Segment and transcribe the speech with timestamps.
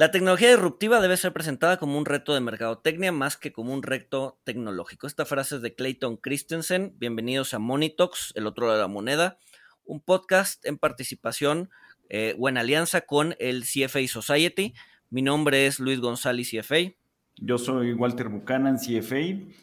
[0.00, 3.82] La tecnología disruptiva debe ser presentada como un reto de mercadotecnia más que como un
[3.82, 5.06] reto tecnológico.
[5.06, 6.94] Esta frase es de Clayton Christensen.
[6.96, 9.36] Bienvenidos a Monitox, el otro lado de la moneda,
[9.84, 11.68] un podcast en participación
[12.08, 14.72] eh, o en alianza con el CFA Society.
[15.10, 16.94] Mi nombre es Luis González, CFA.
[17.36, 19.20] Yo soy Walter Buchanan, CFA,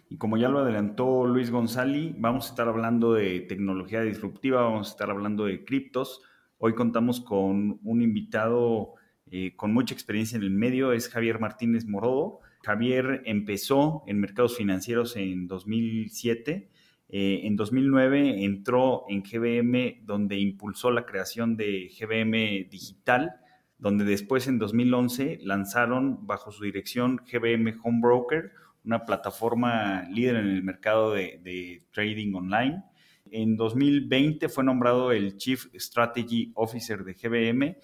[0.08, 4.90] y como ya lo adelantó Luis González, vamos a estar hablando de tecnología disruptiva, vamos
[4.90, 6.22] a estar hablando de criptos.
[6.60, 8.98] Hoy contamos con un invitado
[9.32, 12.39] eh, con mucha experiencia en el medio, es Javier Martínez Morodo.
[12.64, 16.69] Javier empezó en mercados financieros en 2007.
[17.10, 23.36] Eh, en 2009 entró en GBM, donde impulsó la creación de GBM Digital,
[23.78, 28.52] donde después en 2011 lanzaron bajo su dirección GBM Home Broker,
[28.83, 32.83] una plataforma líder en el mercado de, de trading online.
[33.30, 37.78] En 2020 fue nombrado el Chief Strategy Officer de GBM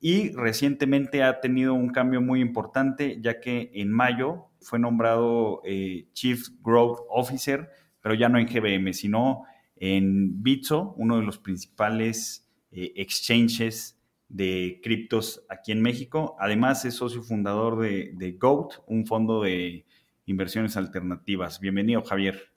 [0.00, 6.06] y recientemente ha tenido un cambio muy importante, ya que en mayo fue nombrado eh,
[6.12, 7.68] Chief Growth Officer,
[8.00, 9.44] pero ya no en GBM, sino
[9.76, 16.36] en Bitso, uno de los principales eh, exchanges de criptos aquí en México.
[16.38, 19.84] Además, es socio fundador de, de GOAT, un fondo de
[20.26, 21.60] inversiones alternativas.
[21.60, 22.52] Bienvenido, Javier.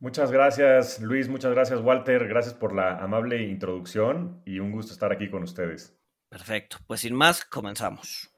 [0.00, 1.28] Muchas gracias, Luis.
[1.28, 2.28] Muchas gracias, Walter.
[2.28, 5.97] Gracias por la amable introducción y un gusto estar aquí con ustedes.
[6.28, 8.30] Perfecto, pues sin más, comenzamos.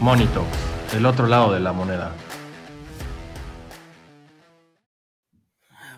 [0.00, 0.46] Monito,
[0.94, 2.12] el otro lado de la moneda.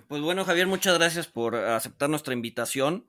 [0.08, 3.04] Pues bueno, Javier, muchas gracias por aceptar nuestra invitación.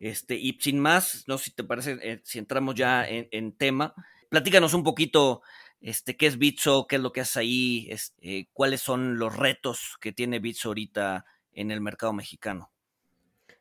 [0.00, 3.94] Este, y sin más, no sé si te parece, eh, si entramos ya en, tema,
[4.28, 5.42] platícanos un poquito
[5.80, 7.90] este, qué es Bitso, qué es lo que hace ahí,
[8.20, 12.70] eh, cuáles son los retos que tiene Bitso ahorita en el mercado mexicano.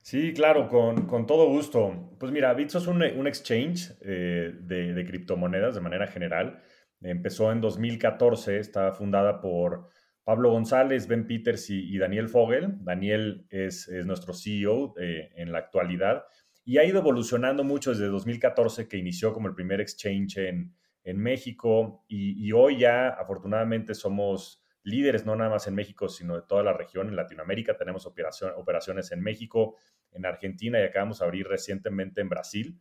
[0.02, 2.16] Sí, claro, con, todo gusto.
[2.18, 6.64] Pues mira, Bitso es un, exchange eh, de, de, criptomonedas de manera general.
[7.02, 9.90] Empezó en 2014, está fundada por
[10.28, 12.84] Pablo González, Ben Peters y, Daniel Fogel.
[12.84, 16.26] Daniel es, nuestro CEO eh, en la actualidad
[16.66, 20.74] y ha ido evolucionando mucho desde 2014 que inició como el primer exchange en,
[21.06, 26.62] México y, hoy ya afortunadamente somos líderes no nada más en México, sino de toda
[26.62, 27.08] la región.
[27.08, 29.78] En Latinoamérica tenemos operaciones en México,
[30.12, 32.78] en Argentina y acabamos de abrir recientemente en Brasil.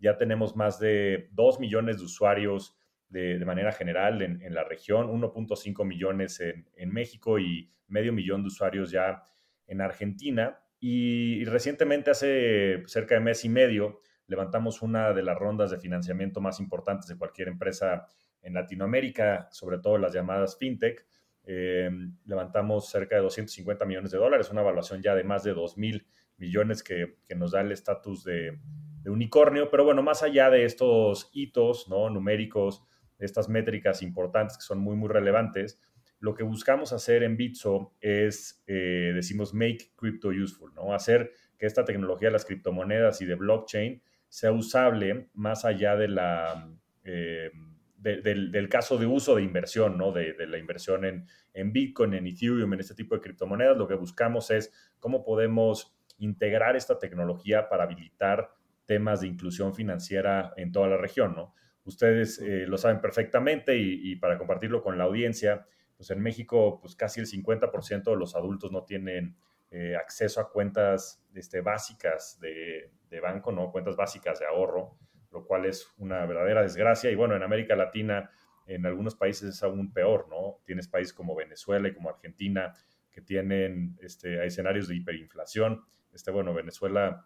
[0.00, 2.76] Ya tenemos más de 2 millones de usuarios
[3.08, 8.90] de, manera general en, la región, 1.5 millones en, México y medio millón de usuarios
[8.90, 9.22] ya
[9.66, 10.58] en Argentina.
[10.80, 16.40] Y, recientemente, hace cerca de mes y medio, levantamos una de las rondas de financiamiento
[16.40, 18.06] más importantes de cualquier empresa
[18.42, 21.06] en Latinoamérica, sobre todo las llamadas fintech.
[21.44, 21.90] Eh,
[22.26, 26.06] levantamos cerca de 250 millones de dólares, una evaluación ya de más de 2 mil
[26.36, 28.58] millones que, nos da el estatus de,
[29.02, 29.70] de, unicornio.
[29.70, 32.10] Pero bueno, más allá de estos hitos ¿no?
[32.10, 32.84] numéricos,
[33.18, 35.80] estas métricas importantes que son muy, muy relevantes,
[36.20, 40.92] lo que buscamos hacer en Bitso es, eh, decimos, make crypto useful, ¿no?
[40.92, 46.08] Hacer que esta tecnología de las criptomonedas y de blockchain sea usable más allá de
[46.08, 46.70] la,
[47.04, 47.50] eh,
[47.98, 50.12] del, caso de uso de inversión, ¿no?
[50.12, 53.76] De, la inversión en, en, Bitcoin, en Ethereum, en este tipo de criptomonedas.
[53.76, 58.50] Lo que buscamos es cómo podemos integrar esta tecnología para habilitar
[58.86, 61.54] temas de inclusión financiera en toda la región, ¿no?
[61.88, 65.66] Ustedes eh, lo saben perfectamente y, para compartirlo con la audiencia,
[65.96, 69.38] pues en México pues casi el 50% de los adultos no tienen
[69.70, 73.72] eh, acceso a cuentas este, básicas de, banco, ¿no?
[73.72, 74.98] Cuentas básicas de ahorro,
[75.32, 77.10] lo cual es una verdadera desgracia.
[77.10, 78.30] Y bueno, en América Latina,
[78.66, 80.60] en algunos países es aún peor, ¿no?
[80.66, 82.74] Tienes países como Venezuela y como Argentina
[83.10, 85.86] que tienen este, escenarios de hiperinflación.
[86.12, 87.24] Este, bueno, Venezuela,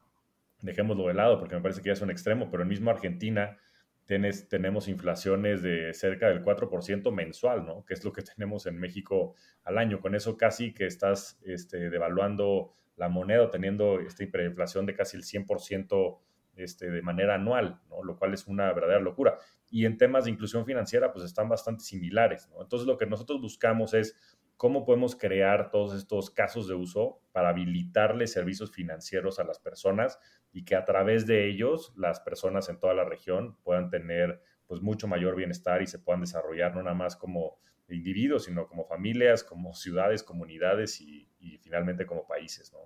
[0.61, 3.59] dejémoslo de lado porque me parece que ya es un extremo, pero el mismo Argentina
[4.07, 7.85] tenemos inflaciones de cerca del 4% mensual, ¿no?
[7.85, 9.35] Que es lo que tenemos en México
[9.65, 10.01] al año.
[10.01, 15.25] Con eso casi que estás este, devaluando la moneda, teniendo esta hiperinflación de casi el
[15.25, 16.19] 100%
[16.57, 18.03] este, de manera anual, ¿no?
[18.03, 19.39] Lo cual es una verdadera locura.
[19.71, 22.63] Y en temas de inclusión financiera, pues están bastante similares, ¿no?
[22.63, 24.15] Entonces lo que nosotros buscamos es
[24.57, 30.19] cómo podemos crear todos estos casos de uso para habilitarle servicios financieros a las personas
[30.53, 34.81] y que a través de ellos las personas en toda la región puedan tener pues
[34.81, 37.59] mucho mayor bienestar y se puedan desarrollar no nada más como
[37.89, 41.29] individuos, sino como familias, como ciudades, comunidades y,
[41.61, 42.79] finalmente como países, ¿no?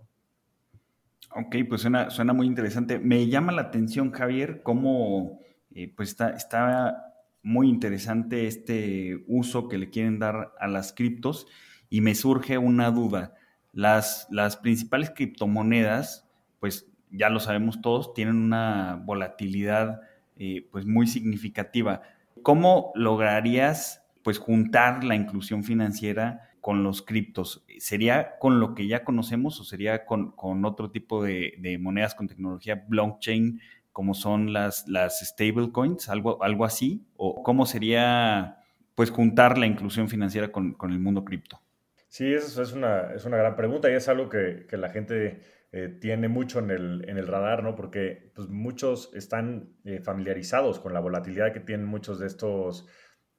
[1.41, 2.99] Ok, pues suena, muy interesante.
[2.99, 5.41] Me llama la atención, Javier, cómo
[5.75, 7.16] eh, pues está, está
[7.47, 11.47] muy interesante este uso que le quieren dar a las criptos
[11.89, 13.35] y me surge una duda.
[13.73, 16.29] Las, las principales criptomonedas,
[16.59, 20.01] pues ya lo sabemos todos, tienen una volatilidad
[20.37, 22.03] eh, pues muy significativa.
[22.43, 27.65] ¿Cómo lograrías pues juntar la inclusión financiera con los criptos?
[27.79, 30.35] ¿Sería con lo que ya conocemos o sería con,
[30.65, 33.61] otro tipo de, monedas con tecnología blockchain
[33.97, 37.09] como son las, las stablecoins, algo, algo así?
[37.17, 38.59] ¿O cómo sería
[38.95, 41.63] pues juntar la inclusión financiera con, el mundo cripto?
[42.07, 45.41] Sí, eso es una, es una gran pregunta y es algo que, que la gente
[45.73, 47.75] eh, tiene mucho en el, en el, radar, ¿no?
[47.75, 52.87] Porque pues, muchos están eh, familiarizados con la volatilidad que tienen muchos de estos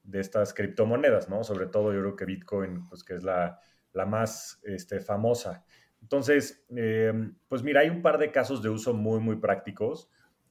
[0.01, 1.44] de estas criptomonedas, ¿no?
[1.44, 3.59] Sobre todo yo creo que Bitcoin, pues que es la,
[3.94, 5.63] la más este, famosa.
[6.01, 7.13] Entonces, eh,
[7.48, 10.09] pues mira, hay un par de casos de uso muy, muy prácticos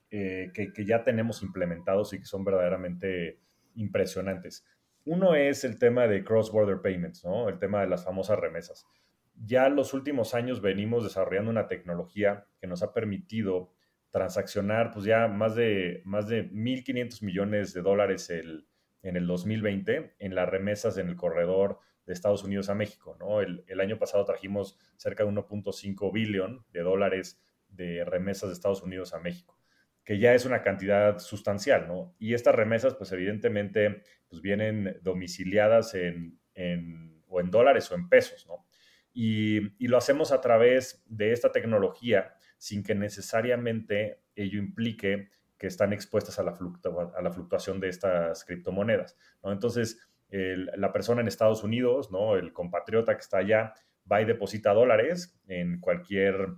[0.09, 3.41] que, que, ya tenemos implementados y que son verdaderamente
[3.75, 4.65] impresionantes.
[5.05, 7.49] Uno es el tema de cross-border payments, ¿no?
[7.49, 8.87] El tema de las famosas remesas
[9.45, 13.73] ya en los últimos años venimos desarrollando una tecnología que nos ha permitido
[14.11, 20.35] transaccionar pues ya más de, más de 1.500 millones de dólares en el 2020 en
[20.35, 23.17] las remesas en el corredor de Estados Unidos a México.
[23.19, 23.41] ¿no?
[23.41, 29.13] El, año pasado trajimos cerca de 1.5 billón de dólares de remesas de Estados Unidos
[29.13, 29.56] a México,
[30.07, 31.89] que ya es una cantidad sustancial.
[31.89, 32.15] ¿no?
[32.19, 38.09] Y estas remesas pues evidentemente pues vienen domiciliadas en, en, o en dólares o en
[38.09, 38.47] pesos.
[38.47, 38.65] ¿no?
[39.13, 45.93] Y, lo hacemos a través de esta tecnología sin que necesariamente ello implique que están
[45.93, 46.55] expuestas a la,
[47.17, 49.17] a la fluctuación de estas criptomonedas.
[49.43, 49.53] ¿no?
[49.53, 49.99] Entonces,
[50.29, 52.37] la persona en Estados Unidos, ¿no?
[52.37, 53.75] el compatriota que está allá,
[54.11, 56.49] va y deposita dólares en cualquier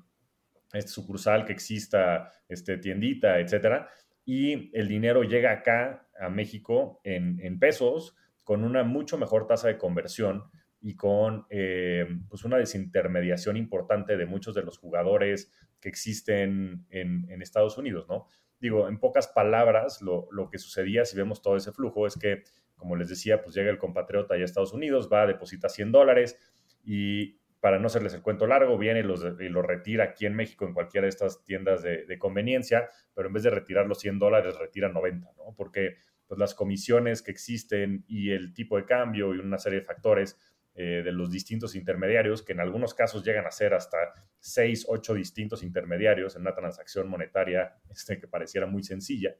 [0.72, 3.88] este, sucursal que exista, este, tiendita, etcétera,
[4.24, 9.78] y el dinero llega acá a México en, pesos con una mucho mejor tasa de
[9.78, 10.44] conversión
[10.80, 15.50] y con eh, pues una desintermediación importante de muchos de los jugadores
[15.80, 18.26] que existen en, Estados Unidos, ¿no?
[18.60, 22.42] Digo, en pocas palabras, lo, que sucedía si vemos todo ese flujo es que,
[22.76, 26.38] como les decía, pues llega el compatriota allá a Estados Unidos, va, deposita 100 dólares
[26.84, 30.74] y para no hacerles el cuento largo, viene y los, retira aquí en México en
[30.74, 34.88] cualquiera de estas tiendas de, conveniencia, pero en vez de retirar los 100 dólares, retira
[34.88, 35.54] 90, ¿no?
[35.56, 35.96] Porque
[36.26, 40.38] pues, las comisiones que existen y el tipo de cambio y una serie de factores
[40.74, 43.98] eh, de los distintos intermediarios, que en algunos casos llegan a ser hasta
[44.38, 49.34] 6, 8 distintos intermediarios en una transacción monetaria este, que pareciera muy sencilla,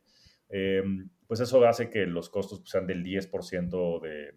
[0.48, 0.82] eh,
[1.26, 4.34] pues eso hace que los costos pues, sean del 10% de,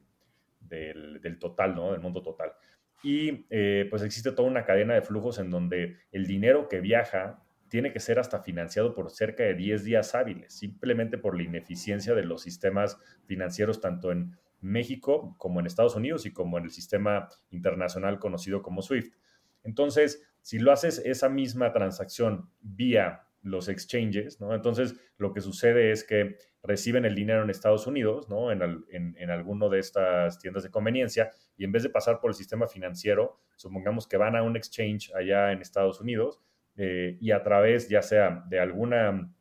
[1.19, 1.92] del, total, ¿no?
[1.92, 2.54] Del monto total.
[3.03, 7.44] Y eh, pues existe toda una cadena de flujos en donde el dinero que viaja
[7.68, 12.13] tiene que ser hasta financiado por cerca de 10 días hábiles, simplemente por la ineficiencia
[12.13, 16.71] de los sistemas financieros, tanto en México como en Estados Unidos y como en el
[16.71, 19.15] sistema internacional conocido como SWIFT.
[19.63, 24.39] Entonces, si lo haces esa misma transacción vía los exchanges.
[24.39, 28.52] Entonces, lo que sucede es que reciben el dinero en Estados Unidos, ¿no?
[28.52, 28.62] En,
[28.92, 32.68] en, alguno de estas tiendas de conveniencia, y en vez de pasar por el sistema
[32.68, 36.40] financiero, supongamos que van a un exchange allá en Estados Unidos
[36.78, 39.31] eh, y a través ya sea de alguna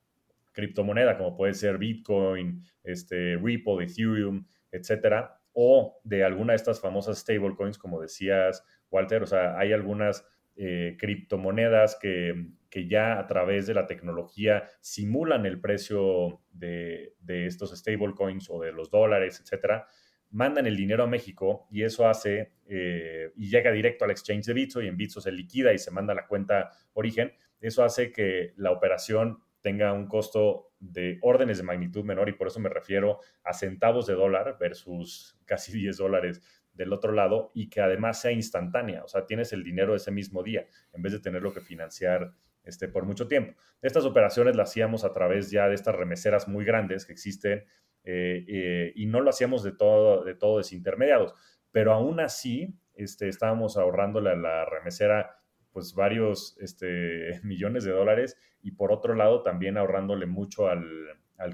[0.52, 7.18] criptomoneda, como puede ser Bitcoin, este, Ripple, Ethereum, etcétera, o de alguna de estas famosas
[7.18, 12.50] stablecoins, como decías, Walter, o sea, hay algunas eh, criptomonedas que,
[12.88, 18.90] ya a través de la tecnología simulan el precio de, estos stablecoins o de los
[18.90, 19.86] dólares, etcétera,
[20.30, 24.54] mandan el dinero a México y eso hace, eh, y llega directo al exchange de
[24.54, 28.12] Bitso y en Bitso se liquida y se manda a la cuenta origen, eso hace
[28.12, 32.68] que la operación tenga un costo de órdenes de magnitud menor y por eso me
[32.68, 36.40] refiero a centavos de dólar versus casi 10 dólares
[36.72, 40.42] del otro lado y que además sea instantánea, o sea, tienes el dinero ese mismo
[40.42, 42.32] día en vez de tenerlo que financiar
[42.64, 43.54] este, por mucho tiempo.
[43.82, 47.64] Estas operaciones las hacíamos a través ya de estas remeseras muy grandes que existen
[48.04, 51.34] eh, eh, y no lo hacíamos de todo, de todo desintermediados,
[51.70, 55.40] pero aún así este, estábamos ahorrándole a la remesera
[55.72, 60.84] pues varios este, millones de dólares y por otro lado también ahorrándole mucho al,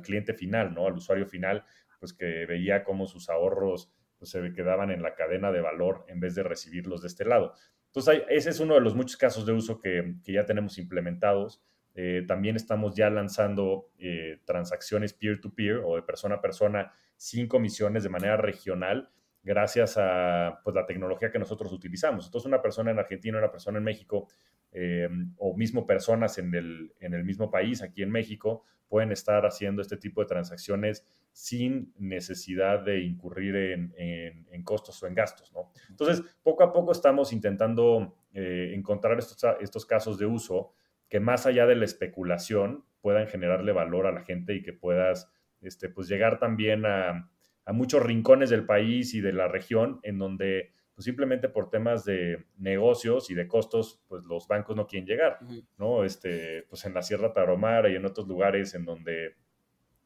[0.02, 0.86] cliente final, ¿no?
[0.86, 1.64] Al usuario final,
[2.00, 6.18] pues que veía cómo sus ahorros pues, se quedaban en la cadena de valor en
[6.18, 7.54] vez de recibirlos de este lado.
[7.96, 11.62] Entonces, ese es uno de los muchos casos de uso que, ya tenemos implementados.
[11.94, 17.48] Eh, también estamos ya lanzando eh, transacciones peer-to-peer -peer, o de persona a persona sin
[17.48, 19.08] comisiones de manera regional
[19.46, 22.26] gracias a pues, la tecnología que nosotros utilizamos.
[22.26, 24.26] Entonces, una persona en Argentina, una persona en México,
[24.72, 29.46] eh, o mismo personas en el, en el mismo país, aquí en México, pueden estar
[29.46, 35.52] haciendo este tipo de transacciones sin necesidad de incurrir en, en, costos o en gastos.
[35.52, 35.70] ¿no?
[35.90, 40.72] Entonces, poco a poco estamos intentando eh, encontrar estos, estos casos de uso
[41.08, 45.30] que más allá de la especulación puedan generarle valor a la gente y que puedas
[45.60, 47.30] este, pues, llegar también a,
[47.66, 52.06] a muchos rincones del país y de la región en donde pues simplemente por temas
[52.06, 55.38] de negocios y de costos, pues los bancos no quieren llegar,
[55.76, 56.04] ¿no?
[56.04, 59.36] Este, pues en la Sierra Tarahumara y en otros lugares en donde,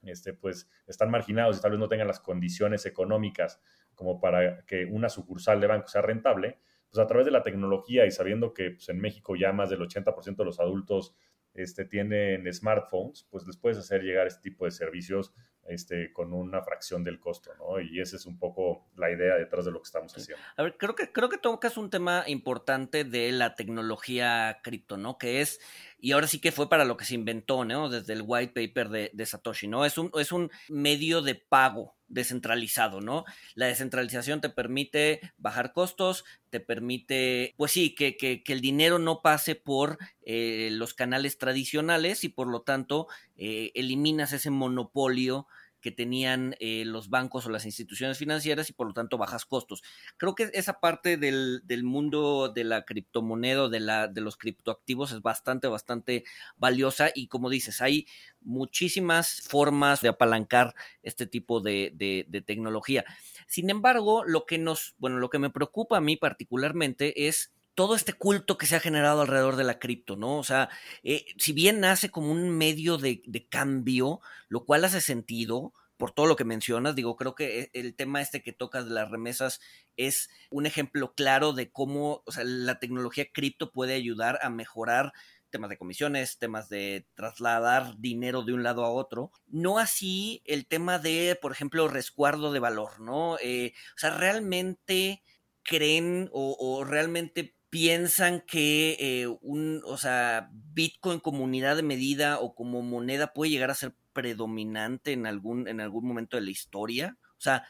[0.02, 3.60] este, pues están marginados y tal vez no tengan las condiciones económicas
[3.94, 6.58] como para que una sucursal de banco sea rentable,
[6.90, 9.82] pues a través de la tecnología y sabiendo que pues, en México ya más del
[9.82, 11.14] 80% de los adultos
[11.54, 15.32] este, tienen smartphones, pues les puedes hacer llegar este tipo de servicios
[15.70, 17.80] este, con una fracción del costo, ¿no?
[17.80, 20.42] Y esa es un poco la idea detrás de lo que estamos haciendo.
[20.56, 25.16] A ver, creo que, creo que tocas un tema importante de la tecnología cripto, ¿no?
[25.16, 25.60] Que es,
[26.00, 27.88] y ahora sí que fue para lo que se inventó, ¿no?
[27.88, 29.84] Desde el white paper de, Satoshi, ¿no?
[29.84, 33.24] Es un, es un medio de pago descentralizado, ¿no?
[33.54, 39.22] La descentralización te permite bajar costos, te permite, pues sí, que, que, el dinero no
[39.22, 45.46] pase por eh, los canales tradicionales y por lo tanto eh, eliminas ese monopolio
[45.80, 49.82] que tenían eh, los bancos o las instituciones financieras y por lo tanto bajas costos.
[50.16, 55.22] Creo que esa parte del, mundo de la criptomoneda de, la, de los criptoactivos es
[55.22, 56.24] bastante, bastante
[56.56, 58.06] valiosa y como dices, hay
[58.40, 63.04] muchísimas formas de apalancar este tipo de, de tecnología.
[63.46, 67.94] Sin embargo, lo que nos, bueno, lo que me preocupa a mí particularmente es todo
[67.94, 70.36] este culto que se ha generado alrededor de la cripto, ¿no?
[70.36, 70.68] O sea,
[71.02, 74.20] eh, si bien nace como un medio de, cambio,
[74.50, 78.20] lo cual hace sentido por todo lo que mencionas, digo, creo que e, el tema
[78.20, 79.62] este que tocas de las remesas
[79.96, 85.14] es un ejemplo claro de cómo o sea, la tecnología cripto puede ayudar a mejorar
[85.48, 89.32] temas de comisiones, temas de trasladar dinero de un lado a otro.
[89.46, 93.38] No así el tema de, por ejemplo, resguardo de valor, ¿no?
[93.38, 95.22] Eh, o sea, realmente
[95.62, 102.40] creen o, o realmente piensan que eh, un, o sea, Bitcoin como unidad de medida
[102.40, 106.50] o como moneda puede llegar a ser predominante en algún, en algún momento de la
[106.50, 107.16] historia.
[107.38, 107.64] O sea,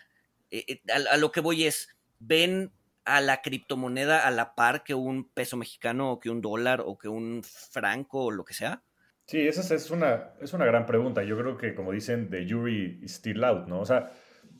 [0.50, 0.80] eh, eh,
[1.10, 2.72] a, lo que voy es, ¿ven
[3.04, 6.96] a la criptomoneda a la par que un peso mexicano o que un dólar o
[6.96, 8.82] que un franco o lo que sea?
[9.26, 11.22] Sí, esa es una, es una gran pregunta.
[11.22, 13.80] Yo creo que, como dicen, the jury is still out, ¿no?
[13.80, 14.10] O sea,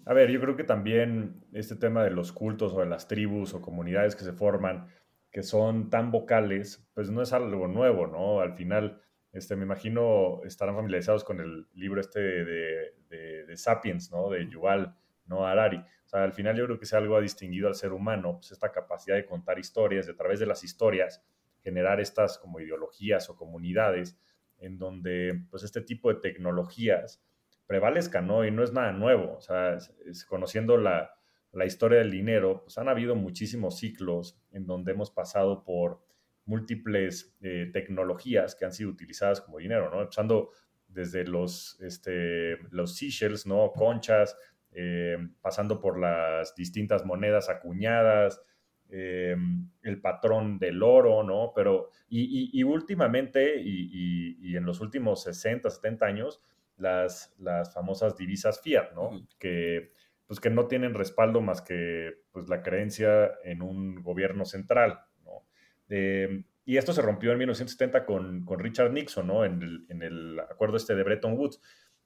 [0.05, 3.55] a ver, yo creo que también este tema de los cultos o de las tribus
[3.55, 4.87] o comunidades que se forman,
[5.31, 8.41] que son tan vocales, pues no es algo nuevo, ¿no?
[8.41, 9.01] Al final,
[9.33, 14.31] este, me imagino estarán familiarizados con el libro este de, de, Sapiens, ¿no?
[14.31, 14.97] De Yuval,
[15.27, 15.47] ¿no?
[15.47, 15.79] Harari.
[15.79, 18.53] O sea, al final yo creo que es algo ha distinguido al ser humano, pues
[18.53, 21.25] esta capacidad de contar historias, de a través de las historias,
[21.63, 24.19] generar estas como ideologías o comunidades
[24.59, 27.23] en donde, pues este tipo de tecnologías
[27.67, 28.45] prevalezcan, ¿no?
[28.45, 31.15] Y no es nada nuevo, o sea, es, conociendo la,
[31.53, 36.01] la historia del dinero, pues han habido muchísimos ciclos en donde hemos pasado por
[36.45, 40.01] múltiples eh, tecnologías que han sido utilizadas como dinero, ¿no?
[40.01, 40.51] Empezando
[40.89, 43.73] desde los, este, los seashells, ¿no?
[43.73, 44.37] Conchas,
[44.73, 48.43] eh, pasando por las distintas monedas acuñadas,
[48.89, 49.37] eh,
[49.83, 51.53] el patrón del oro, ¿no?
[51.55, 56.43] Pero, y, últimamente, y, en los últimos 60, 70 años,
[56.77, 59.27] las, las famosas divisas fiat, ¿no?
[59.39, 59.93] Que
[60.31, 65.01] pues que no tienen respaldo más que pues, la creencia en un gobierno central.
[65.25, 65.45] ¿no?
[65.89, 69.45] Em, y esto se rompió en 1970 con, con Richard Nixon, ¿no?
[69.45, 71.61] En el, en el, acuerdo este de Bretton Woods.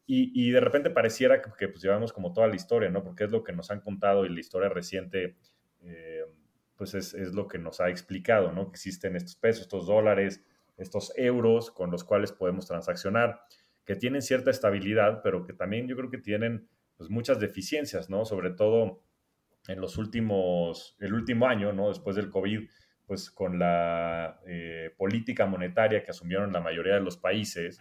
[0.07, 3.05] Y, y de repente pareciera que, pues llevamos como toda la historia, ¿no?
[3.05, 5.37] Porque es lo que nos han contado y la historia reciente,
[5.83, 6.25] eh,
[6.77, 8.71] pues es, es, lo que nos ha explicado, ¿no?
[8.71, 10.43] Que existen estos pesos, estos dólares,
[10.79, 13.43] estos euros con los cuales podemos transaccionar,
[13.85, 18.25] que tienen cierta estabilidad, pero que también yo creo que tienen pues muchas deficiencias, ¿no?
[18.25, 19.03] Sobre todo
[19.69, 21.89] en los últimos, el último año, ¿no?
[21.89, 22.69] Después del COVID,
[23.07, 27.81] pues con la eh, política monetaria que asumieron la mayoría de los países,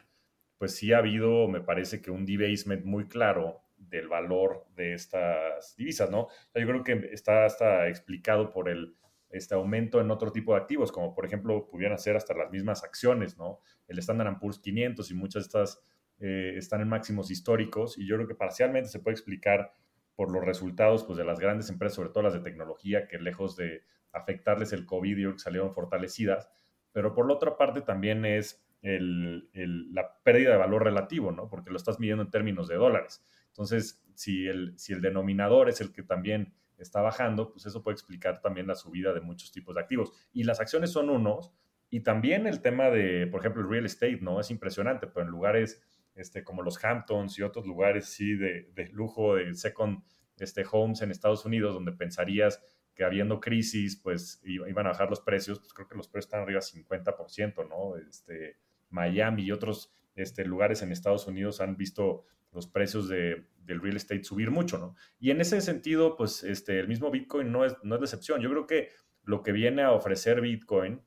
[0.58, 5.76] pues sí ha habido, me parece que un debasement muy claro del valor de estas
[5.76, 6.30] divisas, ¿no?
[6.56, 8.96] yo creo que está hasta explicado por el
[9.34, 12.84] este aumento en otro tipo de activos, como por ejemplo pudieran ser hasta las mismas
[12.84, 13.60] acciones, ¿no?
[13.88, 15.84] El Standard Poor's 500 y muchas de estas
[16.20, 19.72] eh, están en máximos históricos y yo creo que parcialmente se puede explicar
[20.16, 23.56] por los resultados pues, de las grandes empresas, sobre todo las de tecnología, que lejos
[23.56, 26.50] de afectarles el COVID, yo salieron fortalecidas,
[26.92, 31.48] pero por la otra parte también es la pérdida de valor relativo, ¿no?
[31.48, 33.26] Porque lo estás midiendo en términos de dólares.
[33.48, 37.94] Entonces, si el, si el denominador es el que también está bajando, pues eso puede
[37.94, 40.12] explicar también la subida de muchos tipos de activos.
[40.34, 41.54] Y las acciones son unos,
[41.90, 44.40] y también el tema de, por ejemplo, el real estate, ¿no?
[44.40, 45.82] Es impresionante, pero en lugares
[46.16, 50.04] este, como los Hamptons y otros lugares, sí, de, de lujo, de second
[50.38, 52.62] este, homes en Estados Unidos, donde pensarías
[52.94, 56.42] que habiendo crisis, pues iban a bajar los precios, pues creo que los precios están
[56.42, 57.98] arriba 50%, ¿no?
[57.98, 58.58] Este,
[58.90, 63.96] Miami y otros este, lugares en Estados Unidos han visto los precios de, del real
[63.96, 64.96] estate subir mucho, ¿no?
[65.20, 68.42] Y en ese sentido, pues este, el mismo Bitcoin no es, no es excepción.
[68.42, 68.90] Yo creo que
[69.24, 71.02] lo que viene a ofrecer Bitcoin,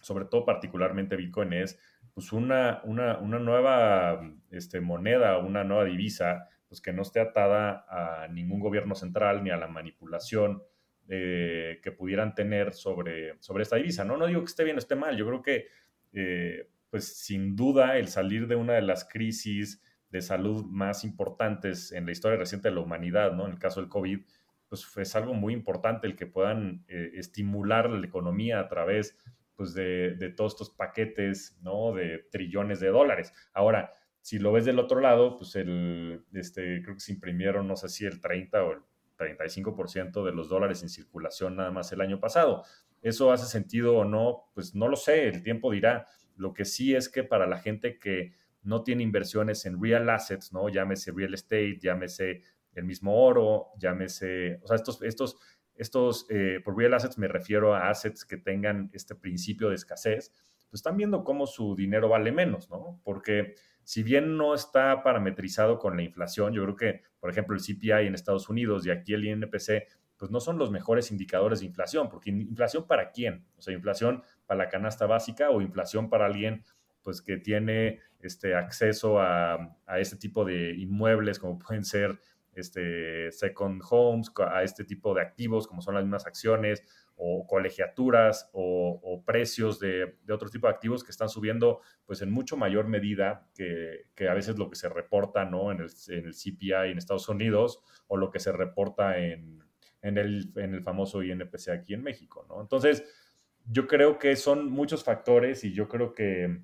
[0.00, 1.78] sobre todo particularmente Bitcoin, es
[2.14, 7.84] pues una, una, una nueva este, moneda, una nueva divisa, pues que no esté atada
[7.88, 10.62] a ningún gobierno central ni a la manipulación
[11.08, 14.04] eh, que pudieran tener sobre, sobre esta divisa.
[14.04, 14.16] ¿no?
[14.16, 15.66] no digo que esté bien o esté mal, yo creo que
[16.12, 21.92] eh, pues sin duda el salir de una de las crisis de salud más importantes
[21.92, 23.46] en la historia reciente de la humanidad, ¿no?
[23.46, 24.20] En el caso del COVID,
[24.68, 29.16] pues es algo muy importante el que puedan eh, estimular la economía a través
[29.60, 31.92] pues, de, de, todos estos paquetes, ¿no?
[31.92, 33.34] De trillones de dólares.
[33.52, 37.76] Ahora, si lo ves del otro lado, pues el, este, creo que se imprimieron, no
[37.76, 38.78] sé si el 30 o el
[39.18, 42.64] 35% de los dólares en circulación nada más el año pasado.
[43.02, 44.50] ¿Eso hace sentido o no?
[44.54, 46.06] Pues no lo sé, el tiempo dirá.
[46.36, 50.54] Lo que sí es que para la gente que no tiene inversiones en real assets,
[50.54, 50.70] ¿no?
[50.70, 55.36] Llámese real estate, llámese el mismo oro, llámese, o sea, estos, estos,
[55.80, 60.32] estos, eh, por real assets me refiero a assets que tengan este principio de escasez,
[60.68, 63.00] pues están viendo cómo su dinero vale menos, ¿no?
[63.02, 67.62] Porque si bien no está parametrizado con la inflación, yo creo que, por ejemplo, el
[67.62, 71.66] CPI en Estados Unidos y aquí el INPC, pues no son los mejores indicadores de
[71.66, 73.46] inflación, porque inflación para quién?
[73.56, 76.62] O sea, inflación para la canasta básica o inflación para alguien
[77.02, 82.20] pues que tiene este acceso a, este tipo de inmuebles como pueden ser
[82.60, 86.84] este second homes, a este tipo de activos como son las mismas acciones
[87.16, 92.56] o colegiaturas o, precios de, otro tipo de activos que están subiendo pues en mucho
[92.56, 95.70] mayor medida que, a veces lo que se reporta ¿no?
[95.70, 99.62] en, el, en el CPI en Estados Unidos o lo que se reporta en,
[100.02, 102.46] en, el, en el famoso INPC aquí en México.
[102.48, 102.60] ¿no?
[102.60, 103.04] Entonces,
[103.66, 106.62] yo creo que son muchos factores y yo creo que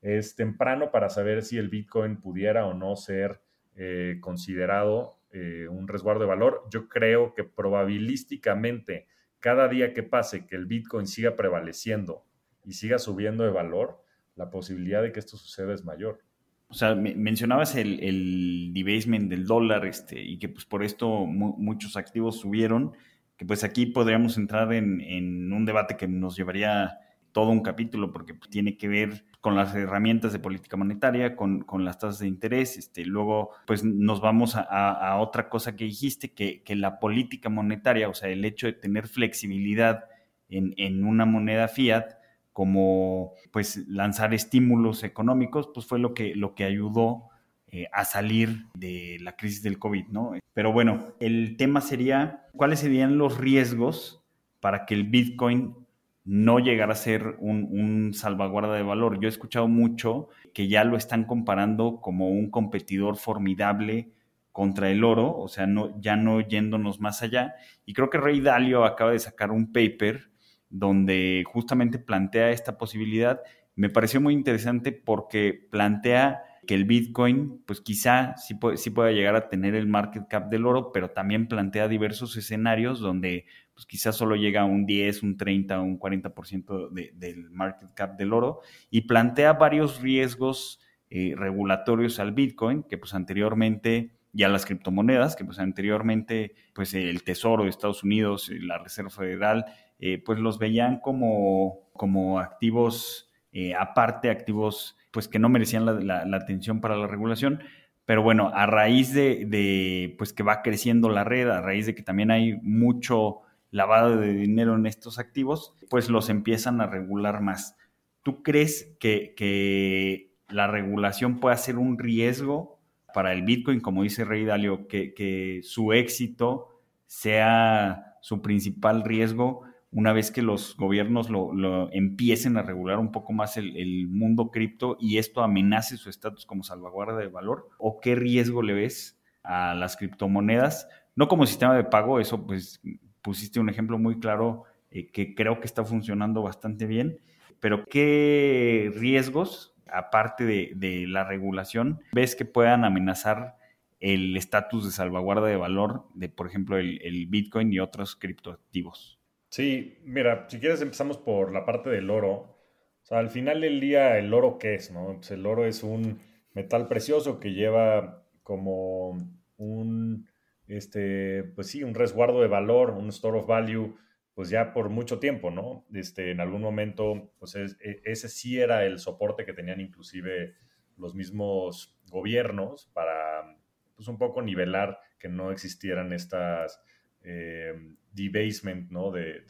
[0.00, 3.40] es temprano para saber si el Bitcoin pudiera o no ser
[3.74, 6.62] eh, considerado eh, un resguardo de valor.
[6.70, 9.06] Yo creo que probabilísticamente
[9.40, 12.24] cada día que pase que el Bitcoin siga prevaleciendo
[12.64, 14.02] y siga subiendo de valor,
[14.34, 16.20] la posibilidad de que esto suceda es mayor.
[16.68, 21.96] O sea, mencionabas el, el debasement del dólar este, y que pues por esto muchos
[21.96, 22.92] activos subieron
[23.36, 26.98] que pues aquí podríamos entrar en, un debate que nos llevaría
[27.36, 31.66] todo un capítulo porque pues, tiene que ver con las herramientas de política monetaria, con,
[31.84, 32.78] las tasas de interés.
[32.78, 38.14] Este, luego, pues nos vamos a, otra cosa que dijiste, que, la política monetaria, o
[38.14, 40.06] sea, el hecho de tener flexibilidad
[40.48, 42.06] en, en, una moneda fiat,
[42.54, 47.28] como pues lanzar estímulos económicos, pues fue lo que, lo que ayudó
[47.66, 50.32] eh, a salir de la crisis del COVID, ¿no?
[50.54, 54.24] Pero bueno, el tema sería, ¿cuáles serían los riesgos
[54.60, 55.85] para que el Bitcoin
[56.26, 59.20] no llegara a ser un, salvaguarda de valor?
[59.20, 64.10] Yo he escuchado mucho que ya lo están comparando como un competidor formidable
[64.50, 67.54] contra el oro, o sea, no, ya no yéndonos más allá.
[67.84, 70.30] Y creo que Rey Dalio acaba de sacar un paper
[70.68, 73.40] donde justamente plantea esta posibilidad.
[73.76, 79.12] Me pareció muy interesante porque plantea que el Bitcoin, pues quizá sí, puede, sí pueda
[79.12, 83.86] llegar a tener el market cap del oro, pero también plantea diversos escenarios donde pues
[83.86, 88.32] quizás solo llega a un 10, un 30, un 40% de, del market cap del
[88.32, 94.66] oro y plantea varios riesgos eh, regulatorios al Bitcoin que pues anteriormente y a las
[94.66, 99.66] criptomonedas que pues anteriormente pues el Tesoro de Estados Unidos la Reserva Federal
[100.00, 103.26] eh, pues los veían como, como activos
[103.58, 107.60] eh, aparte, activos pues que no merecían la, atención para la regulación.
[108.04, 112.02] Pero bueno, a raíz de, pues que va creciendo la red, a raíz de que
[112.02, 117.76] también hay mucho lavado de dinero en estos activos, pues los empiezan a regular más.
[118.22, 122.80] ¿Tú crees que, que la regulación puede ser un riesgo
[123.14, 129.62] para el Bitcoin, como dice Rey Dalio, que, que su éxito sea su principal riesgo
[129.92, 134.98] una vez que los gobiernos lo, empiecen a regular un poco más el, mundo cripto
[135.00, 137.70] y esto amenace su estatus como salvaguarda de valor?
[137.78, 140.88] ¿O qué riesgo le ves a las criptomonedas?
[141.14, 142.82] No como sistema de pago, eso pues
[143.26, 144.62] pusiste un ejemplo muy claro
[144.92, 147.18] eh, que creo que está funcionando bastante bien,
[147.58, 153.56] pero ¿qué riesgos, aparte de, la regulación, ves que puedan amenazar
[153.98, 159.18] el estatus de salvaguarda de valor de, por ejemplo, el, el Bitcoin y otros criptoactivos.
[159.48, 162.30] Sí, mira, si quieres empezamos por la parte del oro.
[162.30, 164.92] O sea, al final del día, ¿el oro qué es?
[164.92, 165.14] No?
[165.16, 166.20] Pues el oro es un
[166.52, 169.18] metal precioso que lleva como
[169.56, 170.28] un,
[170.68, 173.96] este, pues sí, un resguardo de valor, un store of value,
[174.34, 175.86] pues ya por mucho tiempo, ¿no?
[175.94, 180.54] Este, en algún momento, pues e, ese sí era el soporte que tenían inclusive
[180.96, 183.56] los mismos gobiernos para,
[183.94, 186.82] pues un poco nivelar que no existieran estas
[187.22, 187.74] eh,
[188.12, 189.10] debasement ¿no?
[189.10, 189.42] de,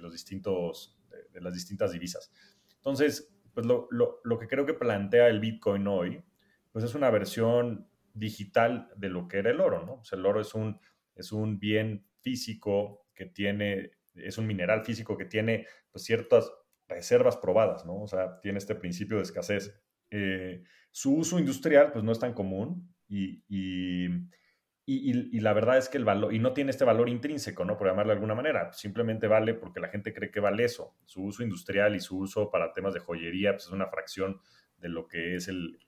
[0.00, 0.98] los distintos,
[1.32, 2.32] de, las distintas divisas.
[2.76, 6.24] Entonces, pues lo, que creo que plantea el Bitcoin hoy,
[6.72, 10.02] pues es una versión digital de lo que era el oro, ¿no?
[10.10, 10.80] el oro es un,
[11.14, 16.50] es un bien físico que tiene, es un mineral físico que tiene pues, ciertas
[16.88, 18.02] reservas probadas, ¿no?
[18.02, 19.80] O sea, tiene este principio de escasez.
[20.10, 25.98] Eh, su uso industrial, pues no es tan común y, y, la verdad es que
[25.98, 27.76] el valor, y no tiene este valor intrínseco, ¿no?
[27.76, 30.96] Por llamarlo de alguna manera, simplemente vale porque la gente cree que vale eso.
[31.04, 34.40] Su uso industrial y su uso para temas de joyería, pues es una fracción
[34.78, 35.78] de lo que es el,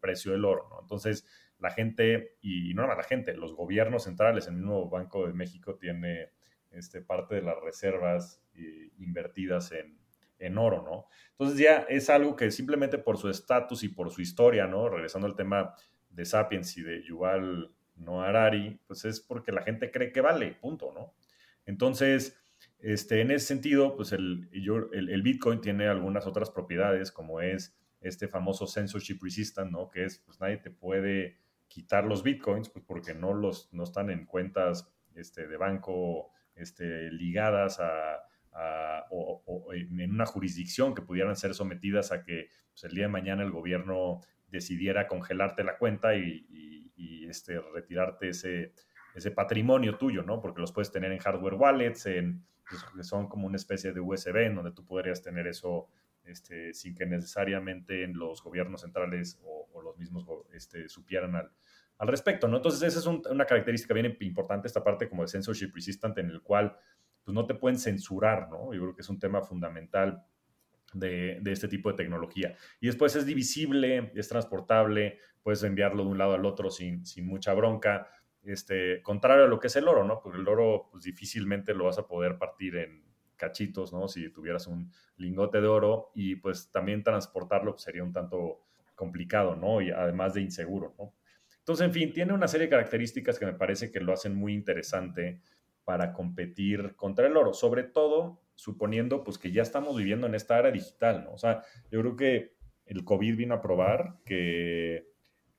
[0.00, 0.80] precio del oro, ¿no?
[0.80, 1.26] Entonces,
[1.58, 5.32] la gente, y no nada más la gente, los gobiernos centrales, el mismo Banco de
[5.32, 6.30] México tiene
[6.70, 9.98] este, parte de las reservas eh, invertidas en,
[10.38, 11.06] en oro, ¿no?
[11.32, 14.88] Entonces ya es algo que simplemente por su estatus y por su historia, ¿no?
[14.88, 15.74] Regresando al tema
[16.10, 20.52] de Sapiens y de Yuval no Harari, pues es porque la gente cree que vale,
[20.60, 21.14] punto, ¿no?
[21.64, 22.38] Entonces,
[22.78, 28.28] este, en ese sentido, pues el, el, Bitcoin tiene algunas otras propiedades, como es este
[28.28, 29.90] famoso censorship resistant, ¿no?
[29.90, 34.10] Que es, pues nadie te puede quitar los Bitcoins, pues porque no, los, no están
[34.10, 38.22] en cuentas este, de banco este, ligadas a,
[39.10, 43.42] o, en una jurisdicción que pudieran ser sometidas a que pues, el día de mañana
[43.42, 46.46] el gobierno decidiera congelarte la cuenta y,
[47.28, 48.72] este, retirarte ese,
[49.14, 50.40] ese patrimonio tuyo, ¿no?
[50.40, 54.00] Porque los puedes tener en hardware wallets, en, pues, que son como una especie de
[54.00, 55.88] USB, en donde tú podrías tener eso
[56.26, 61.52] este, sin que necesariamente en los gobiernos centrales o, los mismos este, supieran al,
[61.98, 62.56] al, respecto, ¿no?
[62.56, 66.42] Entonces, esa es una característica bien importante, esta parte como de censorship resistant, en el
[66.42, 66.76] cual
[67.24, 68.72] pues, no te pueden censurar, ¿no?
[68.72, 70.24] Yo creo que es un tema fundamental
[70.92, 72.56] de, de, este tipo de tecnología.
[72.80, 77.26] Y después es divisible, es transportable, puedes enviarlo de un lado al otro sin, sin
[77.26, 78.08] mucha bronca.
[78.42, 80.20] Este, contrario a lo que es el oro, ¿no?
[80.20, 83.05] Porque el oro pues, difícilmente lo vas a poder partir en
[83.36, 84.08] cachitos, ¿no?
[84.08, 88.62] Si tuvieras un lingote de oro y pues también transportarlo pues, sería un tanto
[88.94, 89.80] complicado, ¿no?
[89.80, 91.14] Y además de inseguro, ¿no?
[91.58, 94.54] Entonces, en fin, tiene una serie de características que me parece que lo hacen muy
[94.54, 95.40] interesante
[95.84, 100.58] para competir contra el oro, sobre todo suponiendo pues que ya estamos viviendo en esta
[100.58, 101.32] era digital, ¿no?
[101.32, 105.08] O sea, yo creo que el COVID vino a probar que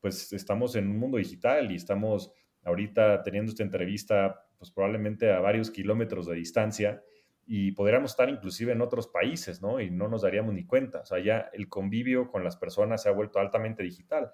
[0.02, 2.32] pues estamos en un mundo digital y estamos
[2.63, 7.04] ahorita teniendo esta entrevista pues probablemente a varios kilómetros de distancia
[7.48, 9.80] y podríamos estar inclusive en otros países, ¿no?
[9.80, 11.00] Y no nos daríamos ni cuenta.
[11.00, 14.32] O sea, ya el convivio con las personas se ha vuelto altamente digital.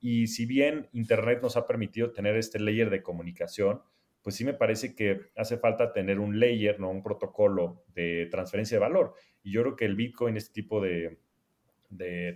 [0.00, 3.82] Y si bien Internet nos ha permitido tener este layer de comunicación,
[4.22, 6.90] pues sí me parece que hace falta tener un layer, ¿no?
[6.90, 9.14] Un protocolo de transferencia de valor.
[9.42, 11.18] Y yo creo que el Bitcoin, este tipo de,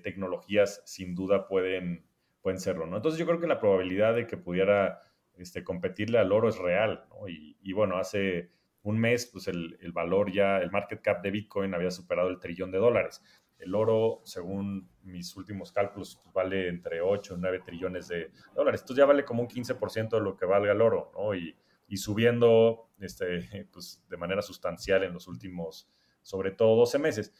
[0.03, 2.05] tecnologías, sin duda pueden,
[2.43, 2.97] pueden serlo, ¿no?
[2.97, 5.01] Entonces yo creo que la probabilidad de que pudiera
[5.37, 7.29] este, competirle al oro es real, ¿no?
[7.29, 8.51] Y, bueno, hace
[8.87, 12.71] un mes, pues el, valor ya, el market cap de Bitcoin había superado el trillón
[12.71, 13.21] de dólares.
[13.59, 18.83] El oro, según mis últimos cálculos, pues vale entre 8 y 9 trillones de dólares.
[18.83, 21.35] Entonces ya vale como un 15% de lo que valga el oro, ¿no?
[21.35, 21.57] Y,
[21.89, 25.91] y subiendo este, pues, de manera sustancial en los últimos,
[26.23, 27.35] sobre todo 12 meses.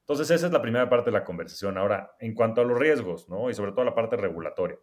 [0.00, 1.78] Entonces, esa es la primera parte de la conversación.
[1.78, 3.50] Ahora, en cuanto a los riesgos, ¿no?
[3.50, 4.78] Y sobre todo la parte regulatoria.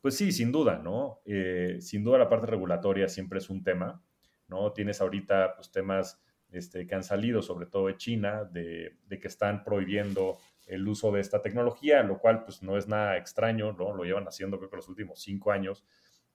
[0.00, 1.20] Pues sí, sin duda, ¿no?
[1.26, 4.02] Eh, sin duda la parte regulatoria siempre es un tema,
[4.50, 4.72] ¿no?
[4.72, 9.28] Tienes ahorita pues, temas este, que han salido, sobre todo de China, de, de, que
[9.28, 10.36] están prohibiendo
[10.66, 13.94] el uso de esta tecnología, lo cual pues no es nada extraño, ¿no?
[13.94, 15.84] Lo llevan haciendo creo que los últimos cinco años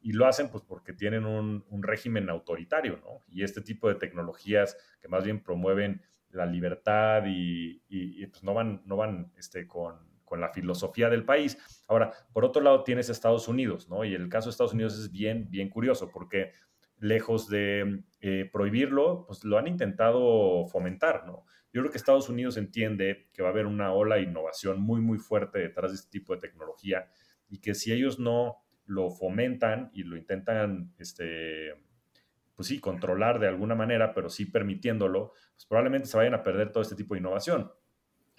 [0.06, 3.22] y lo hacen pues porque tienen un, régimen autoritario, ¿no?
[3.28, 6.00] Y este tipo de tecnologías que más bien promueven
[6.30, 7.82] la libertad y,
[8.28, 11.58] pues no van, no van este, con, la filosofía del país.
[11.88, 14.04] Ahora, por otro lado tienes Estados Unidos, ¿no?
[14.04, 16.52] Y el caso de Estados Unidos es bien, bien curioso porque
[17.00, 21.46] lejos de eh, prohibirlo, pues lo han intentado fomentar, ¿no?
[21.74, 25.02] Yo creo que Estados Unidos entiende que va a haber una ola de innovación muy,
[25.02, 27.10] muy fuerte detrás de este tipo de tecnología
[27.50, 31.76] y que si ellos no lo fomentan y lo intentan, este,
[32.56, 36.72] pues sí, controlar de alguna manera, pero sí permitiéndolo, pues probablemente se vayan a perder
[36.72, 37.72] todo este tipo de innovación.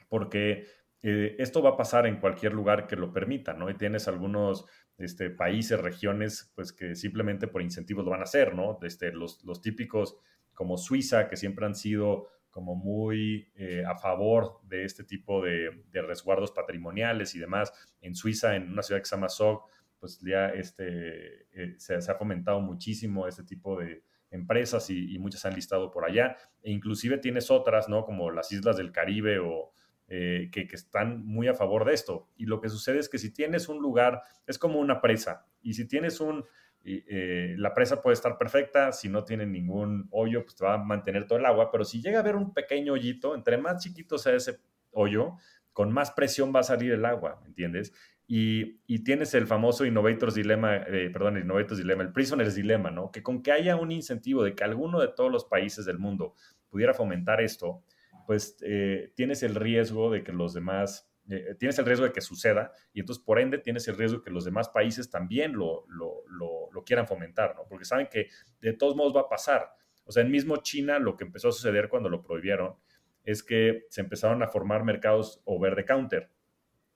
[0.09, 0.67] Porque
[1.03, 3.71] eh, esto va a pasar en cualquier lugar que lo permita, ¿no?
[3.71, 4.67] Y tienes algunos
[4.99, 8.79] este, países, regiones, pues que simplemente por incentivos lo van a hacer, ¿no?
[8.83, 10.17] Este, los, típicos
[10.55, 15.85] como Suiza, que siempre han sido como muy eh, a favor de este tipo de,
[15.93, 17.73] resguardos patrimoniales y demás.
[18.01, 19.65] En Suiza, en una ciudad que se llama Zog,
[20.01, 25.55] pues ya este, eh, se, ha fomentado muchísimo este tipo de empresas y, muchas han
[25.55, 26.37] listado por allá.
[26.63, 28.05] E inclusive tienes otras, ¿no?
[28.05, 29.73] Como las islas del Caribe o
[30.09, 32.29] eh, que, están muy a favor de esto.
[32.37, 35.75] Y lo que sucede es que si tienes un lugar, es como una presa, y
[35.75, 36.45] si tienes un
[36.89, 40.79] eh, la presa puede estar perfecta, si no tiene ningún hoyo, pues te va a
[40.79, 44.19] mantener todo el agua, pero si llega a haber un pequeño hoyito, entre más chiquito
[44.19, 44.61] sea ese
[44.93, 45.35] hoyo,
[45.73, 47.93] con más presión va a salir el agua, ¿entiendes?
[48.29, 53.11] Y, tienes el famoso Innovators Dilemma, eh, perdón, el Innovators Dilemma, el Prisoner's Dilemma, ¿no?
[53.11, 56.35] Que con que haya un incentivo de que alguno de todos los países del mundo
[56.69, 57.83] pudiera fomentar esto,
[58.27, 62.21] pues eh, tienes el riesgo de que los demás eh, tienes el riesgo de que
[62.21, 65.85] suceda y entonces por ende tienes el riesgo de que los demás países también lo,
[65.89, 67.67] lo, lo, quieran fomentar, ¿no?
[67.69, 68.29] Porque saben que
[68.61, 69.69] de todos modos va a pasar.
[70.05, 72.77] O sea, en mismo China lo que empezó a suceder cuando lo prohibieron
[73.25, 76.31] es que se empezaron a formar mercados over the counter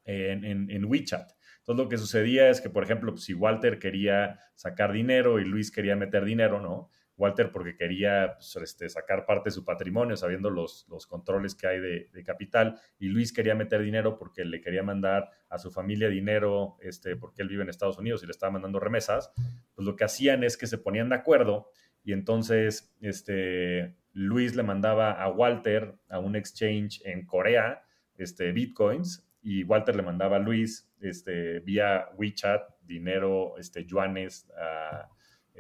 [0.05, 1.33] en, en, en WeChat.
[1.59, 5.45] Entonces lo que sucedía es que, por ejemplo, pues, si Walter quería sacar dinero y
[5.45, 6.91] Luis quería meter dinero, ¿no?
[7.21, 11.67] Walter porque quería pues, este, sacar parte de su patrimonio, sabiendo los, los controles que
[11.67, 16.09] hay de, capital, y Luis quería meter dinero porque le quería mandar a su familia
[16.09, 19.33] dinero, este, porque él vive en Estados Unidos y le estaba mandando remesas,
[19.75, 21.71] pues lo que hacían es que se ponían de acuerdo
[22.03, 27.83] y entonces este, Luis le mandaba a Walter a un exchange en Corea
[28.17, 35.09] este, bitcoins y Walter le mandaba a Luis este, vía WeChat dinero, este, yuanes, a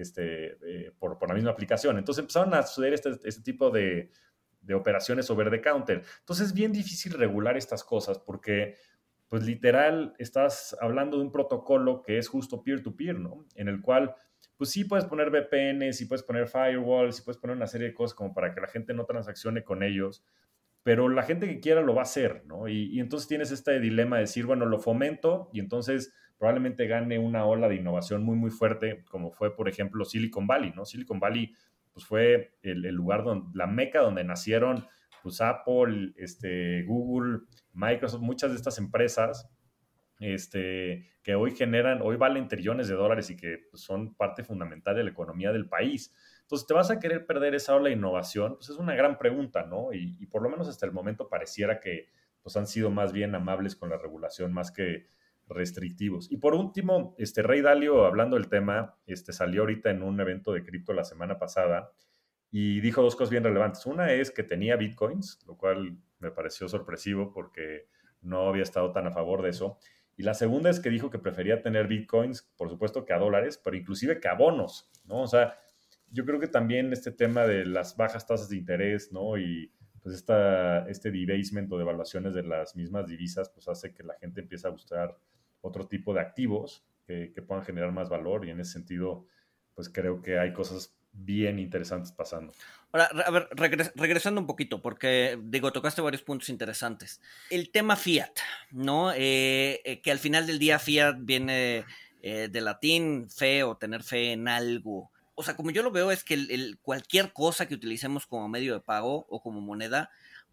[0.02, 1.98] este, eh, por, por, la misma aplicación.
[1.98, 4.10] Entonces empezaron a suceder este, este tipo de,
[4.62, 6.02] de, operaciones over the counter.
[6.20, 8.76] Entonces es bien difícil regular estas cosas porque,
[9.28, 13.46] pues literal, estás hablando de un protocolo que es justo peer-to-peer, ¿no?
[13.54, 14.14] En el cual,
[14.56, 17.94] pues sí puedes poner VPNs, sí puedes poner firewalls, sí puedes poner una serie de
[17.94, 20.24] cosas como para que la gente no transaccione con ellos,
[20.82, 22.66] pero la gente que quiera lo va a hacer, ¿no?
[22.68, 27.18] Y, y entonces tienes este dilema de decir, bueno, lo fomento y entonces probablemente gane
[27.18, 30.87] una ola de innovación muy, muy fuerte, como fue, por ejemplo, Silicon Valley, ¿no?
[30.87, 31.55] Silicon Valley,
[31.92, 34.87] pues fue el, lugar donde, la meca donde nacieron,
[35.22, 37.40] pues Apple, este, Google,
[37.74, 39.50] Microsoft, muchas de estas empresas,
[40.18, 44.96] este, que hoy generan, hoy valen trillones de dólares y que pues, son parte fundamental
[44.96, 46.14] de la economía del país.
[46.40, 48.55] Entonces, ¿te vas a querer perder esa ola de innovación?
[48.57, 49.92] Pues es una gran pregunta, ¿no?
[49.92, 52.09] Y, y por lo menos hasta el momento pareciera que
[52.42, 55.19] pues han sido más bien amables con la regulación, más que
[55.50, 56.30] restrictivos.
[56.30, 60.52] Y por último, este Rey Dalio, hablando del tema, este, salió ahorita en un evento
[60.52, 61.92] de cripto la semana pasada
[62.50, 63.84] y dijo dos cosas bien relevantes.
[63.86, 67.88] Una es que tenía bitcoins, lo cual me pareció sorpresivo porque
[68.22, 69.78] no había estado tan a favor de eso.
[70.16, 73.60] Y la segunda es que dijo que prefería tener bitcoins, por supuesto que a dólares,
[73.62, 75.22] pero inclusive que a bonos, ¿no?
[75.22, 75.58] O sea,
[76.10, 79.38] yo creo que también este tema de las bajas tasas de interés, ¿no?
[79.38, 84.14] Y pues esta, este debasement o devaluaciones de las mismas divisas, pues hace que la
[84.14, 85.16] gente empiece a buscar
[85.61, 89.27] otro tipo de activos que, puedan generar más valor y en ese sentido,
[89.75, 92.53] pues creo que hay cosas bien interesantes pasando.
[92.92, 93.49] Ahora, a ver,
[93.96, 97.20] regresando un poquito, porque digo, tocaste varios puntos interesantes.
[97.51, 98.31] El tema fiat,
[98.70, 99.12] ¿no?
[99.12, 101.85] Eh, eh, que al final del día fiat viene
[102.23, 105.11] eh, de latín, fe o tener fe en algo.
[105.35, 108.75] O sea, como yo lo veo es que el, cualquier cosa que utilicemos como medio
[108.75, 110.11] de pago o como moneda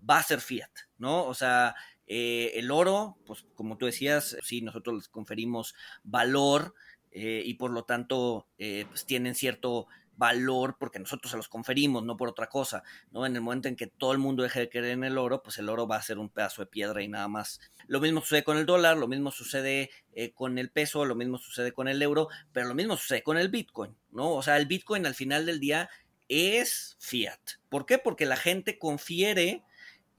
[0.08, 1.26] va a ser fiat, ¿no?
[1.26, 1.76] O sea,
[2.08, 6.74] eh, el oro, pues como tú decías, sí, nosotros les conferimos valor
[7.12, 12.04] eh, y por lo tanto eh, pues tienen cierto valor porque nosotros se los conferimos,
[12.04, 13.26] no por otra cosa, ¿no?
[13.26, 15.58] En el momento en que todo el mundo deje de creer en el oro, pues
[15.60, 17.60] el oro va a ser un pedazo de piedra y nada más.
[17.88, 19.92] Lo mismo sucede con el dólar, lo mismo sucede
[20.34, 23.50] con el peso, lo mismo sucede con el euro, pero lo mismo sucede con el
[23.50, 24.32] Bitcoin, ¿no?
[24.34, 25.88] O sea, el Bitcoin al final del día
[26.30, 27.40] es fiat.
[27.70, 27.98] ¿Por qué?
[28.00, 29.64] Porque la gente confiere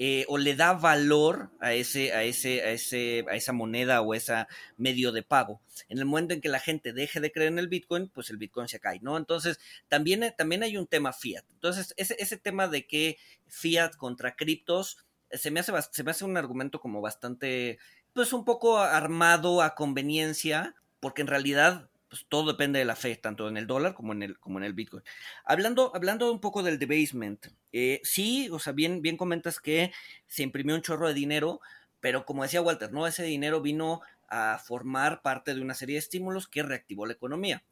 [0.00, 4.14] eh, o le da valor a ese, a ese, a ese, a esa moneda o
[4.14, 5.61] ese medio de pago.
[5.88, 8.37] En el momento en que la gente deje de creer en el Bitcoin, pues el
[8.37, 9.16] Bitcoin se cae, ¿no?
[9.16, 9.58] Entonces,
[9.88, 11.44] también, también hay un tema fiat.
[11.52, 14.98] Entonces, ese, ese tema de que fiat contra criptos,
[15.32, 17.78] se me hace, se me hace un argumento como bastante,
[18.12, 23.16] pues un poco armado a conveniencia, porque en realidad pues todo depende de la fe,
[23.16, 25.03] tanto en el dólar como en el, como en el Bitcoin.
[25.44, 29.92] Hablando, hablando un poco del debasement, eh, sí, o sea, bien, bien comentas que
[30.27, 31.61] se imprimió un chorro de dinero,
[32.01, 33.07] pero como decía Walter, ¿no?
[33.07, 37.64] Ese dinero vino a formar parte de una serie de estímulos que reactivó la economía.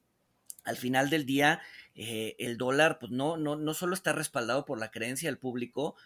[0.64, 1.60] Al final del día,
[1.94, 5.96] eh, el dólar, pues no, no, no solo está respaldado por la creencia del público,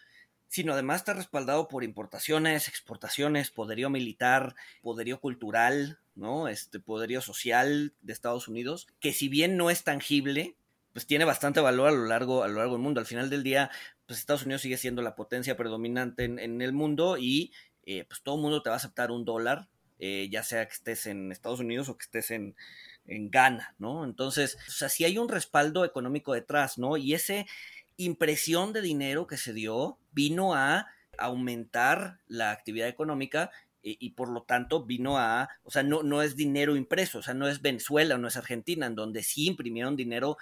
[0.51, 6.49] sino además está respaldado por importaciones, exportaciones, poderío militar, poderío cultural, ¿no?
[6.49, 10.57] Este poderío social de Estados Unidos, que si bien no es tangible,
[10.91, 12.99] pues tiene bastante valor a lo largo, a lo largo del mundo.
[12.99, 13.71] Al final del día,
[14.05, 17.53] pues Estados Unidos sigue siendo la potencia predominante en, el mundo y
[17.85, 20.73] eh, pues todo el mundo te va a aceptar un dólar, eh, ya sea que
[20.73, 22.57] estés en Estados Unidos o que estés en,
[23.05, 24.03] en Ghana, ¿no?
[24.03, 26.97] Entonces, o sea, si hay un respaldo económico detrás, ¿no?
[26.97, 27.47] Y ese,
[27.97, 33.51] impresión de dinero que se dio vino a aumentar la actividad económica
[33.83, 37.33] y, por lo tanto vino a, o sea, no, no es dinero impreso, o sea,
[37.33, 40.37] no es Venezuela, no es Argentina, en donde sí imprimieron dinero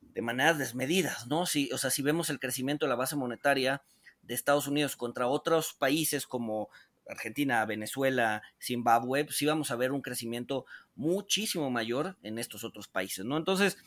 [0.00, 1.46] de maneras desmedidas, ¿no?
[1.46, 3.82] Si, o sea, si vemos el crecimiento de la base monetaria
[4.22, 6.68] de Estados Unidos contra otros países como
[7.08, 12.88] Argentina, Venezuela, Zimbabue, pues sí vamos a ver un crecimiento muchísimo mayor en estos otros
[12.88, 13.36] países, ¿no?
[13.36, 13.78] Entonces,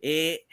[0.00, 0.46] eh,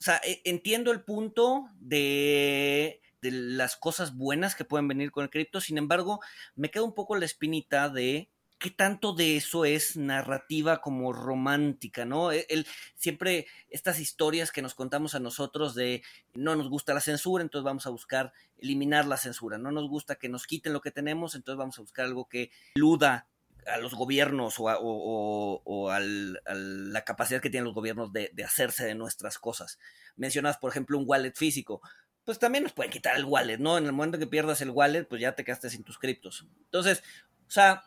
[0.00, 5.30] o sea, e, entiendo el punto de, las cosas buenas que pueden venir con el
[5.30, 6.20] cripto, sin embargo,
[6.54, 12.06] me queda un poco la espinita de qué tanto de eso es narrativa como romántica,
[12.06, 12.32] ¿no?
[12.32, 17.00] E, el, siempre estas historias que nos contamos a nosotros de no nos gusta la
[17.02, 20.80] censura, entonces vamos a buscar eliminar la censura, no nos gusta que nos quiten lo
[20.80, 23.28] que tenemos, entonces vamos a buscar algo que eluda
[23.72, 29.38] a los gobiernos o, a, la capacidad que tienen los gobiernos de, hacerse de nuestras
[29.38, 29.78] cosas.
[30.16, 31.80] Mencionas, por ejemplo, un wallet físico.
[32.24, 33.78] Pues también nos pueden quitar el wallet, ¿no?
[33.78, 36.46] En el momento que pierdas el wallet, pues ya te quedaste sin tus criptos.
[36.64, 37.02] Entonces,
[37.48, 37.84] o sea,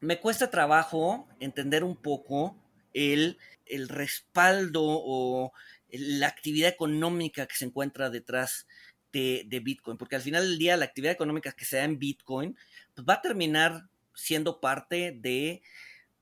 [0.00, 2.56] me cuesta trabajo entender un poco
[2.94, 5.52] el, el respaldo o
[5.92, 8.66] la actividad económica que se encuentra detrás
[9.12, 11.98] de, de, Bitcoin, porque al final del día la actividad económica que se da en
[11.98, 12.56] Bitcoin
[12.94, 15.62] pues va a terminar siendo parte de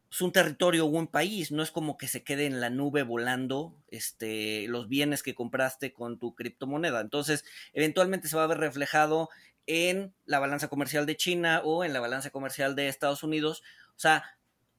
[0.08, 3.02] pues, un territorio o un país, no es como que se quede en la nube
[3.02, 7.00] volando este, los bienes que compraste con tu criptomoneda.
[7.00, 9.28] Entonces, eventualmente se va a ver reflejado
[9.66, 13.62] en la balanza comercial de China o en la balanza comercial de Estados Unidos.
[13.90, 14.24] O sea,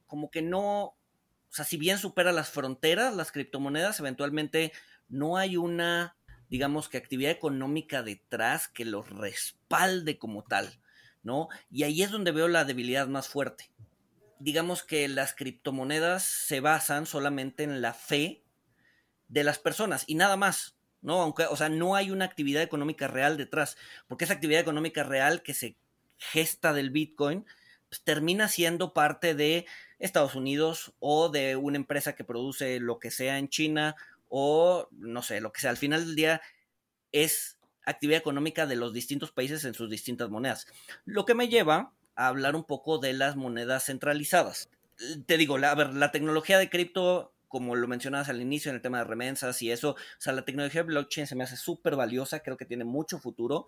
[0.08, 0.98] como que no, o
[1.52, 4.74] sea, si bien supera las fronteras, las criptomonedas, eventualmente
[5.08, 6.18] no hay una,
[6.50, 10.80] digamos que actividad económica detrás que los respalde como tal.
[11.24, 11.50] ¿No?
[11.70, 13.72] Y ahí es donde veo la debilidad más fuerte.
[14.40, 18.44] Digamos que las criptomonedas se basan solamente en la fe
[19.28, 21.22] de las personas y nada más, ¿no?
[21.22, 23.78] Aunque, o sea, no hay una actividad económica real detrás,
[24.08, 25.78] porque esa actividad económica real que se
[26.18, 27.46] gesta del Bitcoin,
[27.90, 29.66] pues, termina siendo parte de
[30.00, 33.96] Estados Unidos o de una empresa que produce lo que sea en China
[34.30, 35.72] o no sé, lo que sea.
[35.72, 36.42] Al final del día
[37.12, 37.59] es
[37.92, 40.68] actividad económica de los distintos países en sus distintas monedas.
[41.06, 44.70] Lo que me lleva a hablar un poco de las monedas centralizadas.
[45.26, 48.76] Te digo, la, a ver, la tecnología de cripto, como lo mencionabas al inicio en
[48.76, 51.56] el tema de remensas y eso, o sea, la tecnología de blockchain se me hace
[51.56, 53.68] súper valiosa, creo que tiene mucho futuro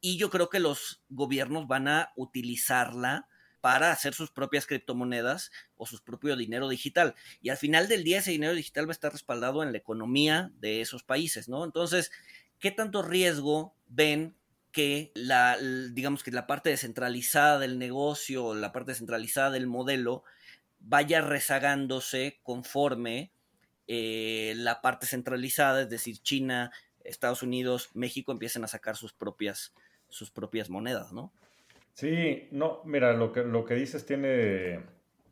[0.00, 3.26] y yo creo que los gobiernos van a utilizarla
[3.60, 7.14] para hacer sus propias criptomonedas o su propio dinero digital.
[7.42, 10.50] Y al final del día ese dinero digital va a estar respaldado en la economía
[10.60, 11.64] de esos países, ¿no?
[11.64, 12.12] Entonces,
[12.60, 14.34] ¿qué tanto riesgo ven
[14.72, 15.56] que la,
[15.92, 20.24] digamos que la parte descentralizada del negocio, la parte descentralizada del modelo,
[20.80, 23.32] vaya rezagándose conforme
[23.86, 26.70] eh, la parte centralizada, es decir, China,
[27.02, 29.74] Estados Unidos, México empiecen a sacar sus propias,
[30.08, 31.32] sus propias monedas, ¿no?
[31.94, 34.84] Sí, no, mira, lo que, lo que dices tiene,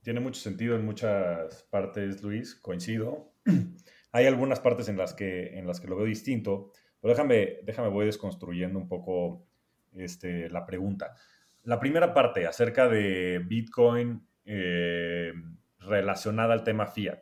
[0.02, 3.30] tiene mucho sentido en muchas partes, Luis, coincido.
[4.12, 8.06] Hay algunas partes en las que, en las que lo veo distinto déjame, déjame, voy
[8.06, 9.46] desconstruyendo un poco
[9.94, 11.14] este, la pregunta.
[11.62, 15.32] La primera parte acerca de Bitcoin eh,
[15.80, 17.20] relacionada al tema fiat.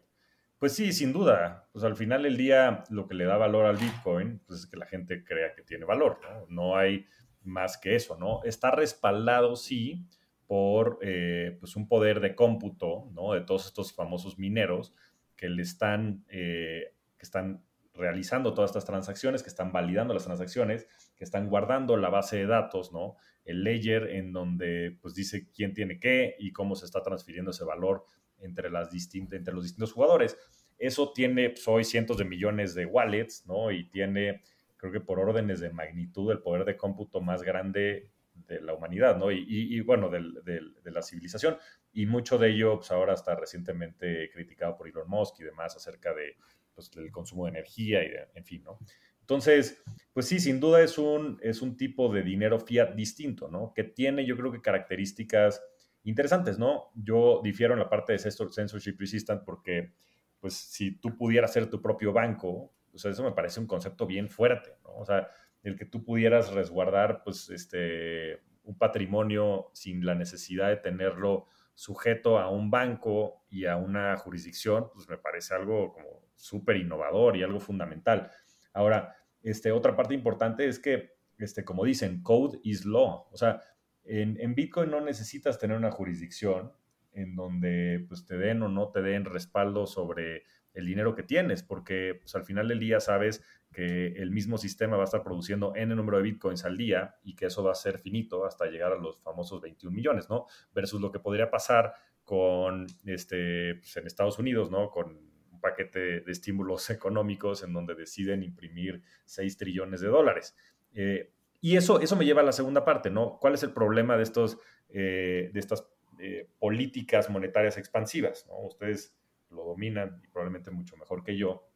[0.58, 1.68] Pues sí, sin duda.
[1.72, 4.76] Pues al final del día lo que le da valor al Bitcoin pues es que
[4.76, 6.46] la gente crea que tiene valor, ¿no?
[6.48, 7.06] No hay
[7.42, 8.42] más que eso, ¿no?
[8.44, 10.06] Está respaldado, sí,
[10.46, 13.32] por eh, pues un poder de cómputo, ¿no?
[13.32, 14.94] De todos estos famosos mineros
[15.36, 17.62] que le están, eh, que están
[17.94, 22.46] realizando todas estas transacciones, que están validando las transacciones, que están guardando la base de
[22.46, 23.16] datos, ¿no?
[23.44, 27.64] El ledger en donde pues dice quién tiene qué y cómo se está transfiriendo ese
[27.64, 28.04] valor
[28.38, 30.36] entre, las entre los distintos jugadores.
[30.78, 33.70] Eso tiene pues, hoy cientos de millones de wallets, ¿no?
[33.70, 34.42] Y tiene,
[34.76, 39.16] creo que por órdenes de magnitud, el poder de cómputo más grande de la humanidad,
[39.16, 39.30] ¿no?
[39.30, 41.56] Y, bueno, de la civilización.
[41.92, 46.12] Y mucho de ello, pues ahora está recientemente criticado por Elon Musk y demás acerca
[46.12, 46.36] de
[46.74, 48.78] pues, el consumo de energía y en fin, ¿no?
[49.20, 53.72] Entonces, pues sí, sin duda es un, es un tipo de dinero fiat distinto, ¿no?
[53.74, 55.62] Que tiene, yo creo que características
[56.02, 56.90] interesantes, ¿no?
[56.94, 59.94] Yo difiero en la parte de censorship resistant porque,
[60.40, 64.06] pues, si tú pudieras ser tu propio banco, o sea, eso me parece un concepto
[64.06, 64.96] bien fuerte, ¿no?
[64.96, 65.28] O sea,
[65.62, 72.38] el que tú pudieras resguardar pues, este, un patrimonio sin la necesidad de tenerlo sujeto
[72.38, 77.42] a un banco y a una jurisdicción, pues me parece algo como súper innovador y
[77.42, 78.30] algo fundamental.
[78.72, 83.28] Ahora, este, otra parte importante es que, este, como dicen, code is law.
[83.30, 83.60] O sea,
[84.04, 86.72] en, Bitcoin no necesitas tener una jurisdicción
[87.12, 91.62] en donde pues, te den o no te den respaldo sobre el dinero que tienes,
[91.62, 95.74] porque pues, al final del día sabes que el mismo sistema va a estar produciendo
[95.74, 98.92] N número de bitcoins al día y que eso va a ser finito hasta llegar
[98.92, 100.46] a los famosos 21 millones, ¿no?
[100.74, 104.90] Versus lo que podría pasar con, este, pues, en Estados Unidos, ¿no?
[104.90, 105.33] Con
[105.64, 110.54] paquete de estímulos económicos en donde deciden imprimir 6 trillones de dólares.
[110.92, 113.38] Eh, y eso, eso me lleva a la segunda parte, ¿no?
[113.40, 114.58] ¿Cuál es el problema de, estos,
[114.90, 115.88] eh, de estas
[116.18, 118.46] eh, políticas monetarias expansivas?
[118.62, 119.16] Ustedes
[119.48, 121.66] lo dominan y probablemente mucho mejor que yo,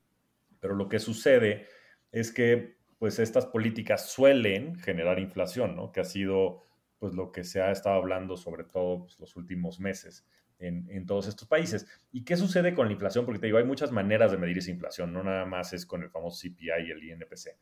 [0.61, 1.67] pero lo que sucede
[2.13, 5.93] es que pues estas políticas suelen generar inflación, ¿no?
[5.93, 6.65] Que ha sido
[6.99, 10.27] pues lo que se ha estado hablando sobre todo pues, los últimos meses
[10.59, 11.87] en, todos estos países.
[12.13, 13.25] ¿Y qué sucede con la inflación?
[13.25, 16.03] Porque te digo, hay muchas maneras de medir esa inflación, no nada más es con
[16.03, 17.57] el famoso CPI y el INPC.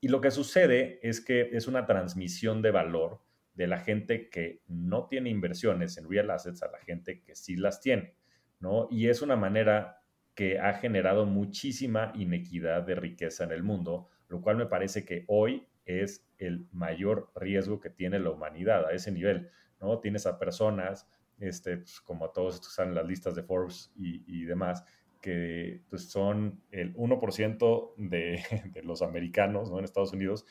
[0.00, 3.20] Y lo que sucede es que es una transmisión de valor
[3.54, 7.56] de la gente que no tiene inversiones en real assets a la gente que sí
[7.56, 8.14] las tiene,
[8.60, 8.86] ¿no?
[8.90, 10.00] Y es una manera
[10.34, 15.24] que ha generado muchísima inequidad de riqueza en el mundo, lo cual me parece que
[15.26, 19.98] hoy es el mayor riesgo que tiene la humanidad a ese nivel, ¿no?
[19.98, 21.08] Tienes a personas,
[21.38, 24.84] este, pues, como todos estos están en las listas de Forbes y, demás,
[25.20, 29.78] que pues, son el 1% de, de, los americanos ¿no?
[29.78, 30.46] en Estados Unidos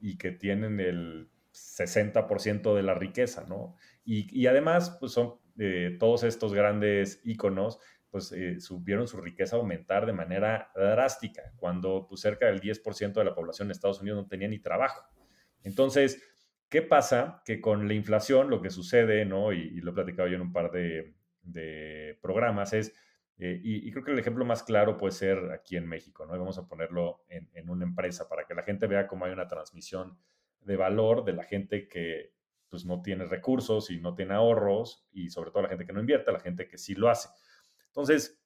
[0.00, 3.76] y que tienen el 60% de la riqueza, ¿no?
[4.04, 7.78] Y, y además, pues son eh, todos estos grandes íconos
[8.12, 13.14] pues eh, subieron su riqueza a aumentar de manera drástica, cuando pues, cerca del 10%
[13.14, 15.02] de la población de Estados Unidos no tenía ni trabajo.
[15.62, 16.22] Entonces,
[16.72, 17.42] ¿qué pasa?
[17.44, 19.52] Que con la inflación lo que sucede, ¿no?
[19.52, 21.14] Y, lo he platicado yo en un par de,
[22.22, 22.94] programas, es,
[23.36, 26.32] eh, y, creo que el ejemplo más claro puede ser aquí en México, ¿no?
[26.32, 29.48] vamos a ponerlo en, en una empresa para que la gente vea cómo hay una
[29.48, 30.18] transmisión
[30.60, 32.32] de valor de la gente que
[32.70, 36.00] pues no tiene recursos y no tiene ahorros y sobre todo la gente que no
[36.00, 37.28] invierte, la gente que sí lo hace.
[37.88, 38.41] Entonces,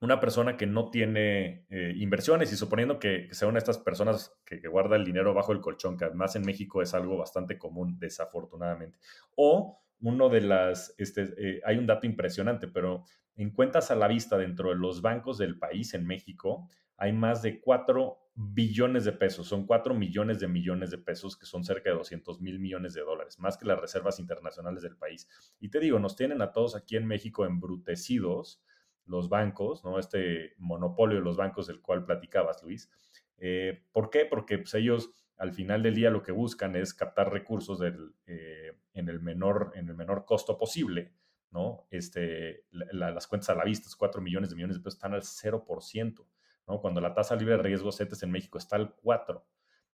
[0.00, 4.32] una persona que no tiene eh, inversiones y suponiendo que, sea una de estas personas
[4.44, 7.98] que, guarda el dinero bajo el colchón, que además en México es algo bastante común,
[7.98, 8.98] desafortunadamente.
[9.34, 14.06] O uno de las, este, eh, hay un dato impresionante, pero en cuentas a la
[14.06, 19.12] vista dentro de los bancos del país en México, hay más de 4 billones de
[19.12, 22.94] pesos, son 4 millones de millones de pesos, que son cerca de 200 mil millones
[22.94, 25.28] de dólares, más que las reservas internacionales del país.
[25.58, 28.62] Y te digo, nos tienen a todos aquí en México embrutecidos
[29.08, 29.98] los bancos, ¿no?
[29.98, 32.90] Este monopolio de los bancos del cual platicabas, Luis.
[33.38, 34.26] Eh, ¿Por qué?
[34.26, 38.76] Porque pues, ellos al final del día lo que buscan es captar recursos del, eh,
[38.94, 41.12] en, el menor, en el menor costo posible,
[41.50, 41.86] ¿no?
[41.90, 46.26] Este, las cuentas a la vista, 4 millones de millones de pesos, están al 0%,
[46.66, 46.80] ¿no?
[46.80, 49.42] Cuando la tasa libre de riesgo CETES en México está al 4%,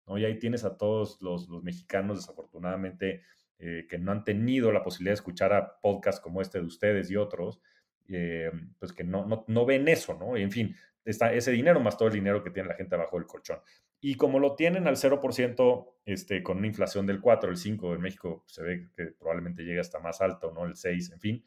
[0.07, 0.17] ¿no?
[0.17, 3.21] Y ahí tienes a todos los, los mexicanos, desafortunadamente,
[3.57, 7.09] eh, que no han tenido la posibilidad de escuchar a podcasts como este de ustedes
[7.09, 7.61] y otros,
[8.09, 10.37] eh, pues que no, no, no, ven eso, ¿no?
[10.37, 13.27] En fin, está ese dinero más todo el dinero que tiene la gente abajo del
[13.27, 13.59] colchón.
[14.01, 18.01] Y como lo tienen al 0%, este, con una inflación del 4, el 5, en
[18.01, 20.65] México se ve que probablemente llegue hasta más alto, ¿no?
[20.65, 21.45] El 6, en fin,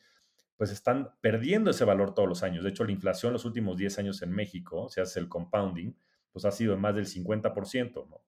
[0.56, 2.64] pues están perdiendo ese valor todos los años.
[2.64, 5.94] De hecho, la inflación los últimos 10 años en México, se hace el compounding,
[6.32, 8.22] pues ha sido más del 50%, ¿no?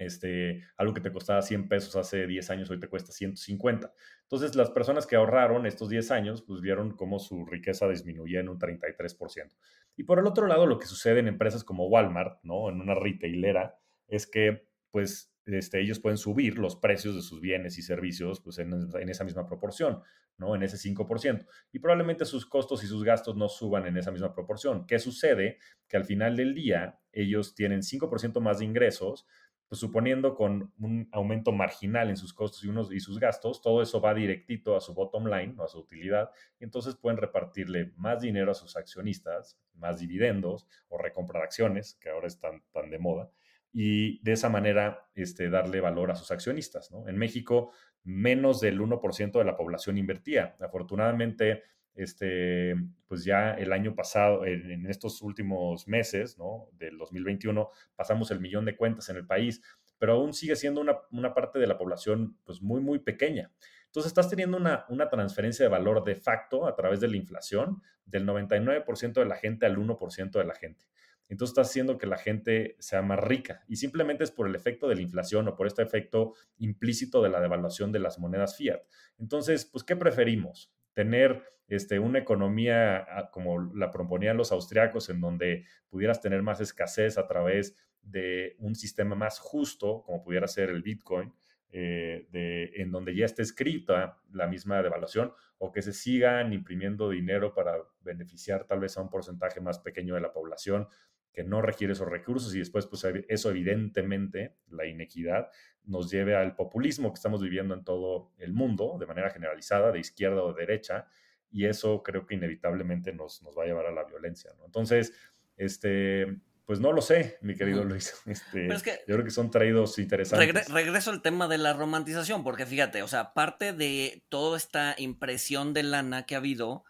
[0.00, 3.92] Este, algo que te costaba 100 pesos hace 10 años, hoy te cuesta 150.
[4.22, 8.48] Entonces, las personas que ahorraron estos 10 años, pues vieron cómo su riqueza disminuía en
[8.48, 9.54] un 33%.
[9.96, 12.70] Y por el otro lado, lo que sucede en empresas como Walmart, ¿no?
[12.70, 13.78] En una retailera,
[14.08, 18.58] es que, pues, este, ellos pueden subir los precios de sus bienes y servicios, pues,
[18.58, 20.00] en, en esa misma proporción,
[20.38, 20.54] ¿no?
[20.54, 21.44] En ese 5%.
[21.72, 24.86] Y probablemente sus costos y sus gastos no suban en esa misma proporción.
[24.86, 25.58] ¿Qué sucede?
[25.88, 29.26] Que al final del día, ellos tienen 5% más de ingresos,
[29.70, 33.82] pues suponiendo con un aumento marginal en sus costos y, unos, y sus gastos, todo
[33.82, 37.92] eso va directito a su bottom line o a su utilidad, y entonces pueden repartirle
[37.96, 42.98] más dinero a sus accionistas, más dividendos o recomprar acciones, que ahora están tan de
[42.98, 43.30] moda,
[43.72, 46.90] y de esa manera este, darle valor a sus accionistas.
[46.90, 47.06] ¿no?
[47.06, 47.70] En México,
[48.02, 50.56] menos del 1% de la población invertía.
[50.58, 51.62] Afortunadamente,
[52.02, 52.74] este,
[53.06, 56.68] pues ya el año pasado, en, estos últimos meses, ¿no?
[56.72, 59.62] Del 2021, pasamos el millón de cuentas en el país,
[59.98, 63.52] pero aún sigue siendo una, una parte de la población, pues muy, muy pequeña.
[63.86, 67.82] Entonces estás teniendo una, una transferencia de valor de facto a través de la inflación
[68.06, 70.86] del 99% de la gente al 1% de la gente.
[71.28, 73.62] entonces está haciendo que la gente sea más rica.
[73.68, 77.28] Y simplemente es por el efecto de la inflación o por este efecto implícito de
[77.28, 78.80] la devaluación de las monedas fiat.
[79.18, 80.72] Entonces, pues, ¿qué preferimos?
[80.94, 86.60] Tener este, una economía ah, como la proponían los austriacos, en donde pudieras tener más
[86.60, 91.32] escasez a través de un sistema más justo, como pudiera ser el Bitcoin,
[91.72, 97.10] eh, de, en donde ya esté escrita la misma devaluación, o que se sigan imprimiendo
[97.10, 100.88] dinero para beneficiar tal vez a un porcentaje más pequeño de la población
[101.32, 105.48] que no requiere esos recursos y después pues eso evidentemente, la inequidad,
[105.84, 110.00] nos lleve al populismo que estamos viviendo en todo el mundo de manera generalizada, de
[110.00, 111.06] izquierda o de derecha,
[111.50, 114.52] y eso creo que inevitablemente nos, nos va a llevar a la violencia.
[114.58, 114.66] ¿no?
[114.66, 115.12] Entonces,
[115.56, 116.26] este,
[116.70, 118.14] pues no lo sé, mi querido Luis.
[118.26, 120.68] Este, yo creo que son traídos interesantes.
[120.68, 125.74] regreso al tema de la romantización, porque fíjate, o sea, parte de toda esta impresión
[125.74, 126.84] de lana que ha habido,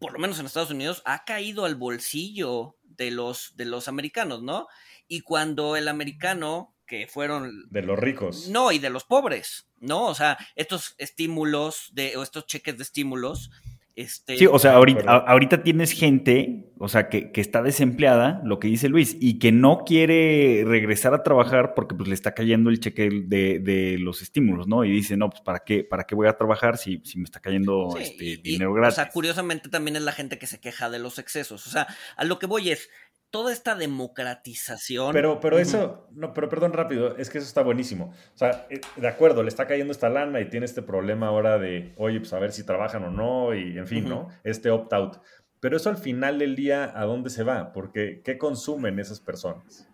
[0.00, 4.42] por lo menos en Estados Unidos, ha caído al bolsillo de los, de los americanos,
[4.42, 4.68] ¿no?
[5.06, 7.66] Y cuando el americano, que fueron...
[7.70, 8.48] De los ricos.
[8.48, 10.06] No, y de los pobres, ¿no?
[10.06, 13.50] O sea, estos estímulos de, o estos cheques de estímulos
[13.98, 18.68] este, sí, o sea, ahorita, ahorita tienes gente, o sea, que, está desempleada, lo que
[18.68, 22.78] dice Luis, y que no quiere regresar a trabajar porque pues le está cayendo el
[22.78, 24.84] cheque de, los estímulos, ¿no?
[24.84, 27.40] Y dice, no, pues ¿para qué, para qué voy a trabajar si, si me está
[27.40, 28.98] cayendo este, dinero gratis?
[28.98, 31.66] O sea, curiosamente también es la gente que se queja de los excesos.
[31.66, 32.90] O sea, a lo que voy es,
[33.30, 35.12] toda esta democratización.
[35.12, 38.12] Pero, pero eso, no, pero perdón rápido, es que eso está buenísimo.
[38.34, 41.58] O sea, eh, de acuerdo, le está cayendo esta lana y tiene este problema ahora
[41.58, 44.28] de, oye, pues a ver si trabajan o no, y en fin, ¿no?
[44.44, 45.18] Este opt-out.
[45.60, 47.72] Pero eso al final del día, ¿a dónde se va?
[47.72, 49.87] Porque, ¿qué consumen esas personas?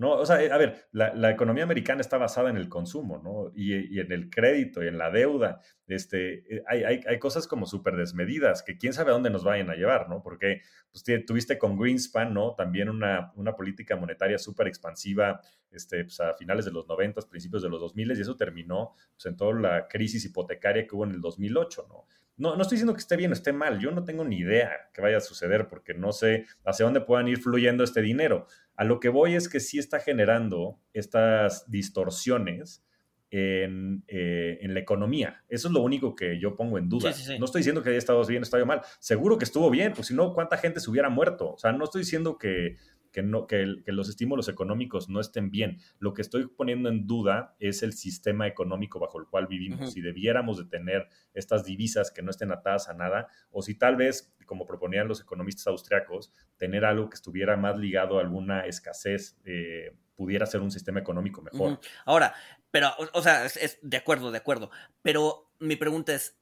[0.00, 0.12] ¿No?
[0.12, 3.52] O sea, a ver, la, economía americana está basada en el consumo, ¿no?
[3.54, 5.60] Y, en el crédito y en la deuda.
[5.86, 9.44] Este, eh, hay, hay, hay cosas como súper desmedidas que quién sabe a dónde nos
[9.44, 10.22] vayan a llevar, ¿no?
[10.22, 12.54] Porque pues, tuviste con Greenspan, ¿no?
[12.54, 17.62] También una, una política monetaria súper expansiva este, pues, a finales de los 90, principios
[17.62, 21.10] de los 2000 y eso terminó pues, en toda la crisis hipotecaria que hubo en
[21.10, 22.06] el 2008, ¿no?
[22.36, 24.70] No, no estoy diciendo que esté bien o esté mal, yo no tengo ni idea
[24.94, 28.46] que vaya a suceder porque no sé hacia dónde puedan ir fluyendo este dinero.
[28.76, 32.82] A lo que voy es que sí está generando estas distorsiones
[33.30, 35.44] en, eh, en, la economía.
[35.48, 37.12] Eso es lo único que yo pongo en duda.
[37.38, 38.82] No estoy diciendo que haya estado bien o estado mal.
[38.98, 41.52] Seguro que estuvo bien, pues si no, ¿cuánta gente se hubiera muerto?
[41.52, 42.76] O sea, no estoy diciendo que,
[43.12, 45.78] que, no, que, los estímulos económicos no estén bien.
[45.98, 49.92] Lo que estoy poniendo en duda es el sistema económico bajo el cual vivimos.
[49.92, 53.96] Si debiéramos de tener estas divisas que no estén atadas a nada, o si tal
[53.96, 59.38] vez, como proponían los economistas austriacos, tener algo que estuviera más ligado a alguna escasez,
[59.44, 61.80] eh, pudiera ser un sistema económico mejor.
[62.04, 62.34] Ahora,
[62.70, 64.70] pero, o, sea, es de acuerdo, de acuerdo.
[65.02, 66.39] Pero mi pregunta es,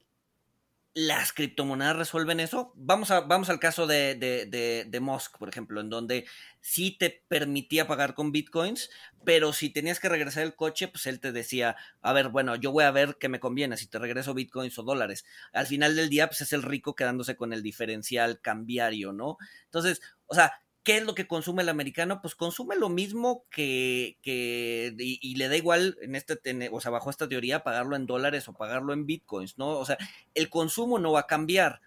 [0.95, 2.73] ¿Las criptomonedas resuelven eso?
[2.75, 6.27] Vamos, a, vamos al caso de, de, de, Musk, por ejemplo, en donde
[6.61, 8.91] sí te permitía pagar con bitcoins,
[9.25, 12.73] pero si tenías que regresar el coche, pues él te decía, a ver, bueno, yo
[12.73, 15.25] voy a ver qué me conviene, si te regreso bitcoins o dólares.
[15.53, 19.37] Al final del día, pues es el rico quedándose con el diferencial cambiario, ¿no?
[19.67, 20.53] Entonces, o sea,
[20.89, 22.23] ¿Qué es lo que consume el americano?
[22.23, 26.41] Pues consume lo mismo que, que y, le da igual en este,
[26.73, 29.69] o sea, bajo esta teoría, pagarlo en dólares o pagarlo en bitcoins, ¿no?
[29.79, 29.99] O sea,
[30.35, 31.83] el consumo no va a cambiar.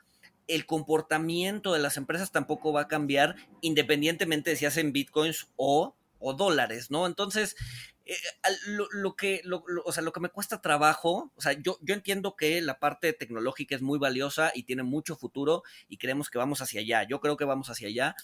[0.45, 5.95] El comportamiento de las empresas tampoco va a cambiar independientemente de si hacen bitcoins o,
[6.20, 7.08] o dólares, ¿no?
[7.08, 7.56] Entonces,
[8.06, 8.16] eh,
[8.68, 9.41] lo, que,
[9.84, 13.14] o sea, lo que me cuesta trabajo, o sea, yo, yo entiendo que la parte
[13.14, 17.02] tecnológica es muy valiosa y tiene mucho futuro y creemos que vamos hacia allá.
[17.10, 18.16] Yo creo que vamos hacia allá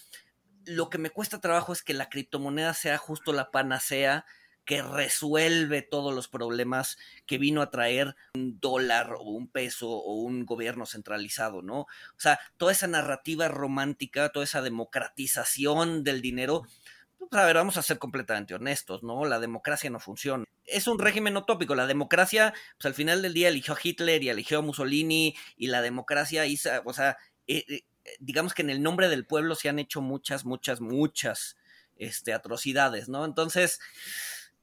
[0.68, 4.26] lo que me cuesta trabajo es que la criptomoneda sea justo la panacea
[4.64, 10.12] que resuelve todos los problemas que vino a traer un dólar o un peso o
[10.16, 11.80] un gobierno centralizado, ¿no?
[11.80, 16.64] O sea, toda esa narrativa romántica, toda esa democratización del dinero,
[17.16, 19.24] pues a ver, vamos a ser completamente honestos, ¿no?
[19.24, 20.44] La democracia no funciona.
[20.66, 21.74] Es un régimen utópico.
[21.74, 25.68] La democracia, pues al final del día eligió a Hitler y eligió a Mussolini y
[25.68, 27.16] la democracia hizo, o sea,
[27.46, 27.84] eh, eh,
[28.20, 31.56] digamos que en el nombre del pueblo se han hecho muchas, muchas, muchas
[31.96, 33.24] este, atrocidades, ¿no?
[33.24, 33.80] Entonces...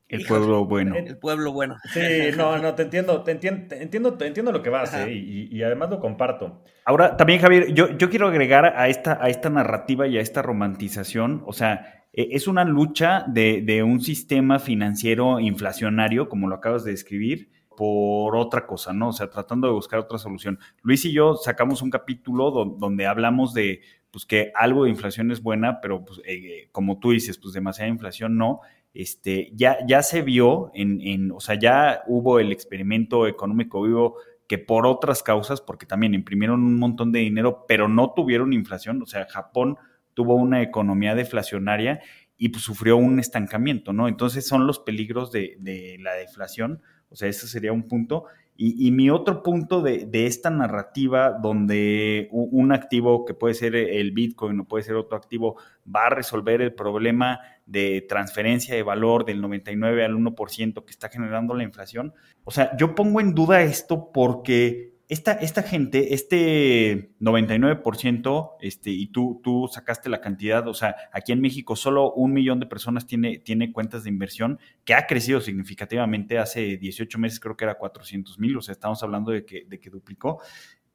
[0.08, 0.96] El pueblo bueno.
[0.96, 1.78] El pueblo bueno.
[1.92, 2.00] Sí,
[2.38, 5.12] no, no, te entiendo, te entiendo, te entiendo, te entiendo lo que vas, ¿eh?
[5.12, 6.64] y, además lo comparto.
[6.86, 10.44] Ahora, también, Javier, yo, yo quiero agregar a esta, a esta narrativa y a esta
[10.44, 16.56] romantización, o sea, e, es una lucha de, de un sistema financiero inflacionario, como lo
[16.56, 19.10] acabas de describir, por otra cosa, ¿no?
[19.10, 20.60] O sea, tratando de buscar otra solución.
[20.82, 25.44] Luis y yo sacamos un capítulo donde hablamos de pues que algo de inflación es
[25.44, 28.62] buena, pero pues, eh, como tú dices, pues demasiada inflación no.
[28.94, 34.16] Este, ya, ya se vio en, en, o sea, ya hubo el experimento económico vivo
[34.48, 39.02] que por otras causas, porque también imprimieron un montón de dinero, pero no tuvieron inflación.
[39.02, 39.78] O sea, Japón
[40.14, 42.02] tuvo una economía deflacionaria
[42.38, 44.08] y pues, sufrió un estancamiento, ¿no?
[44.08, 46.82] Entonces son los peligros de, de la deflación,
[47.16, 48.26] o sea, ese sería un punto.
[48.58, 54.60] Y, mi otro punto de, esta narrativa, donde un, activo que puede ser el Bitcoin
[54.60, 55.58] o puede ser otro activo,
[55.94, 61.08] va a resolver el problema de transferencia de valor del 99 al 1% que está
[61.10, 62.14] generando la inflación.
[62.44, 69.08] O sea, yo pongo en duda esto porque esta, esta gente, este 99%, este, y
[69.08, 73.06] tú, tú sacaste la cantidad, o sea, aquí en México solo un millón de personas
[73.06, 76.40] tiene, tiene cuentas de inversión, que ha crecido significativamente.
[76.40, 79.80] Hace 18 meses creo que era 400 mil, o sea, estamos hablando de que, de
[79.80, 80.42] que duplicó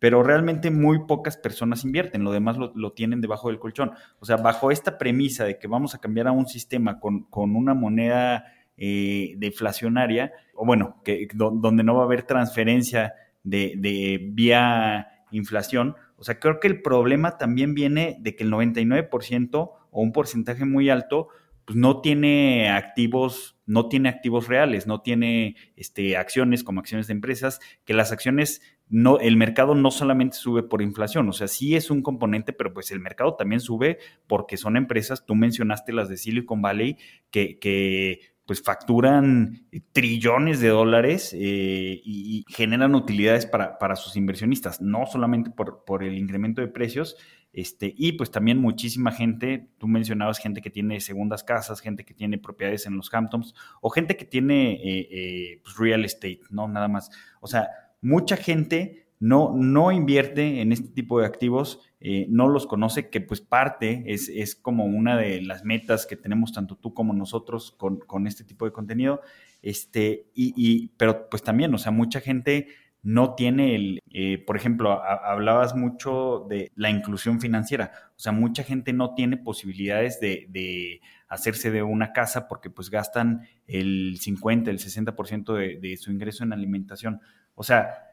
[0.01, 3.93] pero realmente muy pocas personas invierten, lo demás lo, tienen debajo del colchón.
[4.19, 7.55] O sea, bajo esta premisa de que vamos a cambiar a un sistema con, con
[7.55, 8.47] una moneda
[8.79, 15.97] eh, deflacionaria, o bueno, que, donde no va a haber transferencia de, vía inflación.
[16.16, 20.64] O sea, creo que el problema también viene de que el 99% o un porcentaje
[20.64, 21.28] muy alto
[21.64, 27.12] pues no tiene activos, no tiene activos reales, no tiene este, acciones como acciones de
[27.12, 31.76] empresas, que las acciones no, el mercado no solamente sube por inflación, o sea, sí
[31.76, 36.09] es un componente, pero pues el mercado también sube porque son empresas, tú mencionaste las
[36.09, 36.97] de Silicon Valley,
[37.30, 45.07] que, que pues facturan trillones de dólares eh, y, generan utilidades para, sus inversionistas, no
[45.07, 47.16] solamente por, el incremento de precios,
[47.53, 52.12] este, y pues también muchísima gente, tú mencionabas gente que tiene segundas casas, gente que
[52.12, 56.66] tiene propiedades en los Hamptons o gente que tiene eh, eh, pues real estate, ¿no?
[56.66, 57.09] Nada más.
[57.38, 57.68] O sea,
[58.01, 63.21] mucha gente no, no invierte en este tipo de activos, eh, no los conoce, que
[63.21, 67.77] pues parte es, es, como una de las metas que tenemos tanto tú como nosotros
[67.77, 69.21] con, este tipo de contenido.
[69.61, 72.68] Este, y, pero pues también, o sea, mucha gente
[73.03, 78.62] no tiene el, eh, por ejemplo, hablabas mucho de la inclusión financiera, o sea, mucha
[78.62, 84.71] gente no tiene posibilidades de, de hacerse de una casa porque pues gastan el 50,
[84.71, 87.21] el 60% de, de su ingreso en alimentación.
[87.55, 88.10] O sea,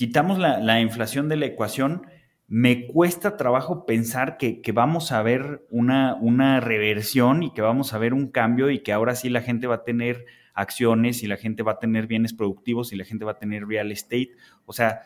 [0.00, 2.06] quitamos la, inflación de la ecuación,
[2.48, 8.14] me cuesta trabajo pensar que, vamos a ver una, reversión y que vamos a ver
[8.14, 10.24] un cambio y que ahora sí la gente va a tener
[10.54, 13.66] acciones y la gente va a tener bienes productivos y la gente va a tener
[13.66, 14.30] real estate.
[14.64, 15.02] O sea,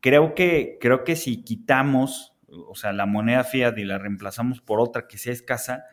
[0.00, 4.78] creo que, creo que si quitamos, o sea, la moneda fiat y la reemplazamos por
[4.78, 5.84] otra que sea escasa,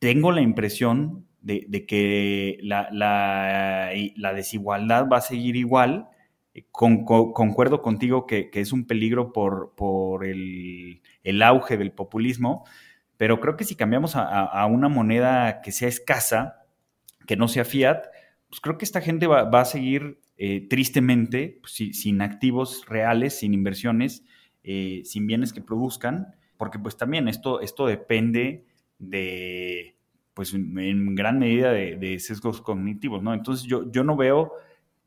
[0.00, 6.10] tengo la impresión de, que la, la desigualdad va a seguir igual
[6.52, 11.00] eh, concuerdo contigo que, es un peligro por, el,
[11.42, 12.64] auge del populismo,
[13.16, 16.66] pero creo que si cambiamos a, una moneda que sea escasa,
[17.26, 18.04] que no sea fiat,
[18.48, 23.54] pues creo que esta gente va, a seguir eh, tristemente pues, sin activos reales, sin
[23.54, 24.24] inversiones,
[24.64, 28.64] eh, sin bienes que produzcan, porque pues también esto, esto depende
[28.98, 29.96] de,
[30.34, 33.34] pues en gran medida de, sesgos cognitivos, ¿no?
[33.34, 34.52] Entonces yo, yo no veo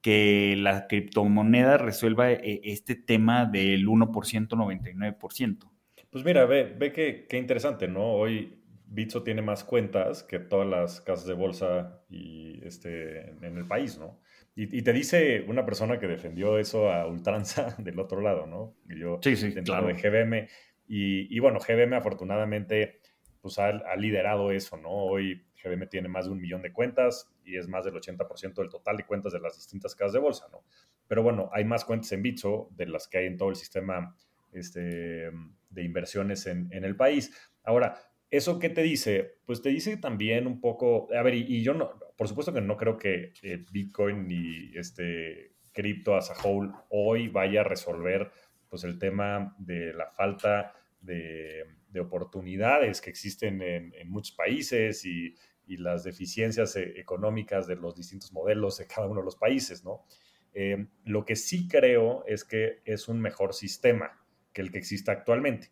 [0.03, 4.09] que la criptomoneda resuelva eh, este tema del 1%,
[4.49, 5.71] 99%.
[6.11, 8.03] Pues mira, ve, ve qué, qué interesante, ¿no?
[8.11, 13.65] Hoy Bitso tiene más cuentas que todas las casas de bolsa y este, en el
[13.65, 14.19] país, ¿no?
[14.55, 18.75] Y, te dice una persona que defendió eso a ultranza del otro lado, ¿no?
[18.85, 20.47] Yo, sí, sí, dentro de GBM.
[20.85, 22.99] Y, y, bueno, GBM afortunadamente
[23.43, 24.89] pues ha, liderado eso, ¿no?
[24.89, 28.69] Hoy GBM tiene más de un millón de cuentas y es más del 80% del
[28.69, 30.63] total de cuentas de las distintas casas de bolsa, ¿no?
[31.09, 34.15] Pero bueno, hay más cuentas en Bitso de las que hay en todo el sistema
[34.53, 35.29] este,
[35.69, 37.51] de inversiones en, el país.
[37.63, 37.99] Ahora,
[38.31, 39.35] ¿eso qué te dice?
[39.45, 42.77] Pues te dice también un poco, a ver, y, yo no, por supuesto que no
[42.77, 43.33] creo que
[43.73, 48.31] Bitcoin ni este cripto as a whole hoy vaya a resolver
[48.69, 50.71] pues el tema de la falta
[51.01, 51.65] de,
[51.99, 55.35] oportunidades que existen en, en muchos países y
[55.65, 59.83] y las deficiencias eh, económicas de los distintos modelos de cada uno de los países,
[59.83, 60.05] ¿no?
[60.53, 65.09] Eh, lo que sí creo es que es un mejor sistema que el que existe
[65.09, 65.71] actualmente,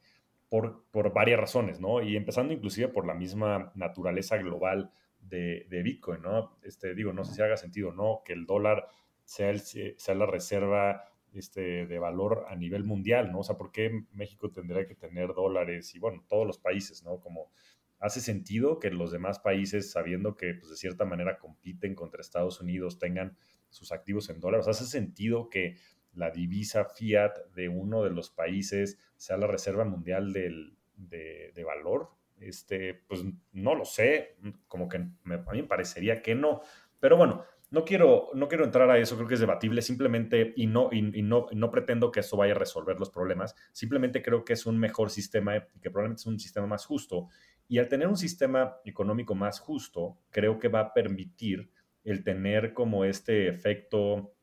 [0.50, 2.02] por, por varias razones, ¿no?
[2.02, 6.58] Y empezando inclusive por la misma naturaleza global de, de Bitcoin, ¿no?
[6.64, 8.22] Este, digo, no sé si haga sentido, ¿no?
[8.26, 8.88] Que el dólar
[9.24, 13.40] sea, el, sea la reserva este, de valor a nivel mundial, ¿no?
[13.40, 15.96] O sea, ¿por qué México tendría que tener dólares?
[15.96, 17.20] Y bueno, todos los países, ¿no?
[17.20, 17.52] Como
[18.00, 22.60] hace sentido que los demás países, sabiendo que pues, de cierta manera compiten contra Estados
[22.60, 23.38] Unidos, tengan
[23.70, 24.68] sus activos en dólares.
[24.68, 25.78] Hace sentido que
[26.14, 32.10] la divisa fiat de uno de los países sea la reserva mundial del, de, valor.
[32.40, 34.36] Este, pues no lo sé,
[34.68, 36.62] como que me, a mí me parecería que no.
[37.00, 40.68] Pero bueno, no quiero, no quiero entrar a eso, creo que es debatible, simplemente, y
[40.68, 44.54] no, y, no, no pretendo que eso vaya a resolver los problemas, simplemente creo que
[44.54, 47.30] es un mejor sistema y que probablemente es un sistema más justo.
[47.70, 51.72] Y al tener un sistema económico más justo, creo que va a permitir
[52.04, 54.34] el tener como este efecto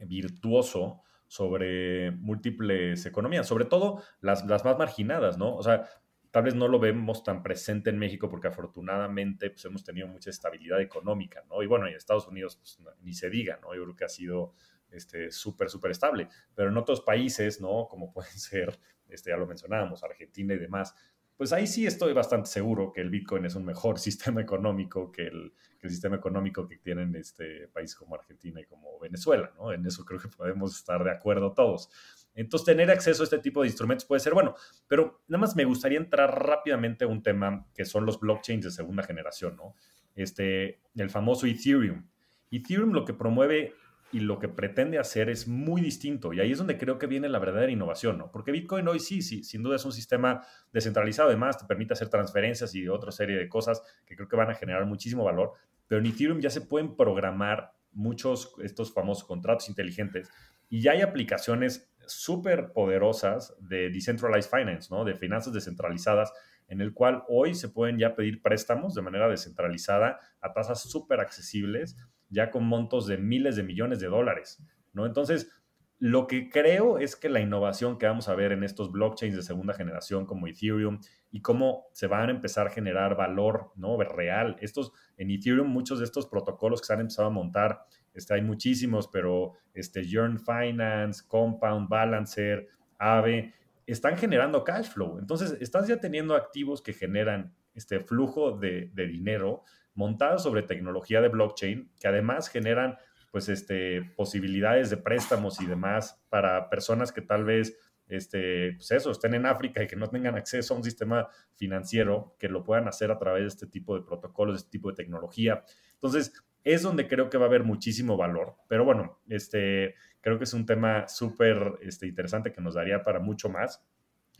[0.00, 5.56] virtuoso sobre múltiples economías, sobre todo las, las más marginadas, ¿no?
[5.56, 5.88] O sea,
[6.36, 10.28] tal vez no lo vemos tan presente en México porque afortunadamente pues, hemos tenido mucha
[10.28, 11.62] estabilidad económica, ¿no?
[11.62, 13.74] Y bueno, en Estados Unidos pues, ni se diga, ¿no?
[13.74, 14.52] Yo creo que ha sido
[14.90, 16.28] este, súper, súper estable.
[16.54, 17.88] Pero en otros países, ¿no?
[17.88, 18.78] Como pueden ser,
[19.08, 20.94] este, ya lo mencionábamos, Argentina y demás,
[21.38, 25.28] pues ahí sí estoy bastante seguro que el Bitcoin es un mejor sistema económico que
[25.28, 29.72] el, que el sistema económico que tienen este país como Argentina y como Venezuela, ¿no?
[29.72, 31.88] En eso creo que podemos estar de acuerdo todos.
[32.36, 34.54] Entonces, tener acceso a este tipo de instrumentos puede ser bueno,
[34.86, 38.70] pero nada más me gustaría entrar rápidamente a un tema que son los blockchains de
[38.70, 39.74] segunda generación, ¿no?
[40.14, 42.06] Este, el famoso Ethereum.
[42.50, 43.74] Ethereum lo que promueve
[44.12, 46.32] y lo que pretende hacer es muy distinto.
[46.32, 48.30] Y ahí es donde creo que viene la verdadera innovación, ¿no?
[48.30, 52.08] Porque Bitcoin hoy sí, sí, sin duda es un sistema descentralizado, además te permite hacer
[52.08, 55.52] transferencias y otra serie de cosas que creo que van a generar muchísimo valor.
[55.88, 60.30] Pero en Ethereum ya se pueden programar muchos estos famosos contratos inteligentes
[60.68, 65.04] y ya hay aplicaciones súper poderosas de decentralized finance, ¿no?
[65.04, 66.32] De finanzas descentralizadas,
[66.68, 71.20] en el cual hoy se pueden ya pedir préstamos de manera descentralizada a tasas súper
[71.20, 71.96] accesibles,
[72.28, 75.06] ya con montos de miles de millones de dólares, ¿no?
[75.06, 75.50] Entonces,
[75.98, 79.42] lo que creo es que la innovación que vamos a ver en estos blockchains de
[79.42, 83.96] segunda generación como Ethereum y cómo se van a empezar a generar valor ¿no?
[83.98, 84.56] real.
[84.60, 87.86] Estos, en Ethereum, muchos de estos protocolos que se han empezado a montar
[88.16, 92.66] este, hay muchísimos, pero este, Yearn Finance, Compound, Balancer,
[92.98, 93.52] Aave,
[93.86, 95.18] están generando cash flow.
[95.18, 99.62] Entonces, estás ya teniendo activos que generan este flujo de, dinero
[99.94, 102.96] montados sobre tecnología de blockchain, que además generan
[103.36, 107.76] pues este, posibilidades de préstamos y demás para personas que tal vez
[108.08, 112.34] este, pues eso, estén en África y que no tengan acceso a un sistema financiero,
[112.38, 115.62] que lo puedan hacer a través de este tipo de protocolos, este tipo de tecnología.
[115.92, 116.32] Entonces,
[116.64, 118.54] es donde creo que va a haber muchísimo valor.
[118.68, 123.20] Pero bueno, este, creo que es un tema súper este, interesante que nos daría para
[123.20, 123.84] mucho más.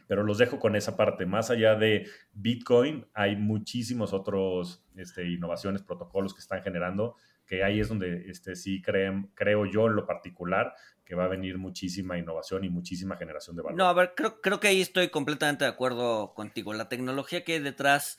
[0.07, 1.27] Pero los dejo con esa parte.
[1.27, 7.17] Más allá de Bitcoin, hay muchísimos otros este, innovaciones, protocolos que están generando,
[7.47, 10.75] que ahí es donde este, sí creen, creo yo en lo particular
[11.05, 13.79] que va a venir muchísima innovación y muchísima generación de valor.
[13.79, 16.75] No, a ver, creo, creo que ahí estoy completamente de acuerdo contigo.
[16.75, 18.19] La tecnología que hay detrás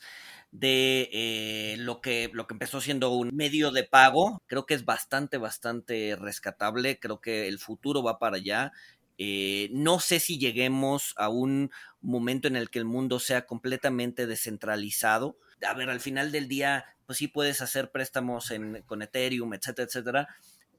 [0.50, 4.42] de eh, lo, que, lo que empezó siendo un medio de pago.
[4.46, 6.98] Creo que es bastante, bastante rescatable.
[6.98, 8.72] Creo que el futuro va para allá.
[9.18, 11.70] Eh, no sé si lleguemos a un
[12.00, 15.36] momento en el que el mundo sea completamente descentralizado.
[15.62, 19.86] A ver, al final del día, pues sí puedes hacer préstamos en, con Ethereum, etcétera,
[19.86, 20.28] etcétera,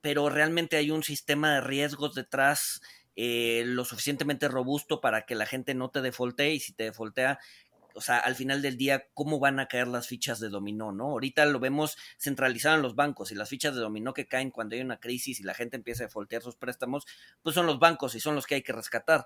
[0.02, 2.82] pero realmente hay un sistema de riesgos detrás
[3.16, 7.40] eh, lo suficientemente robusto para que la gente no te defaultee y si te defaultea
[8.00, 11.08] o sea, al final del día, cómo van a caer las fichas de dominó, ¿no?
[11.08, 14.76] Ahorita lo vemos centralizado en los bancos y las fichas de dominó que caen cuando
[14.76, 17.06] hay una crisis y la gente empieza a foltear sus préstamos,
[17.44, 19.26] pues son los bancos y son los que hay que rescatar.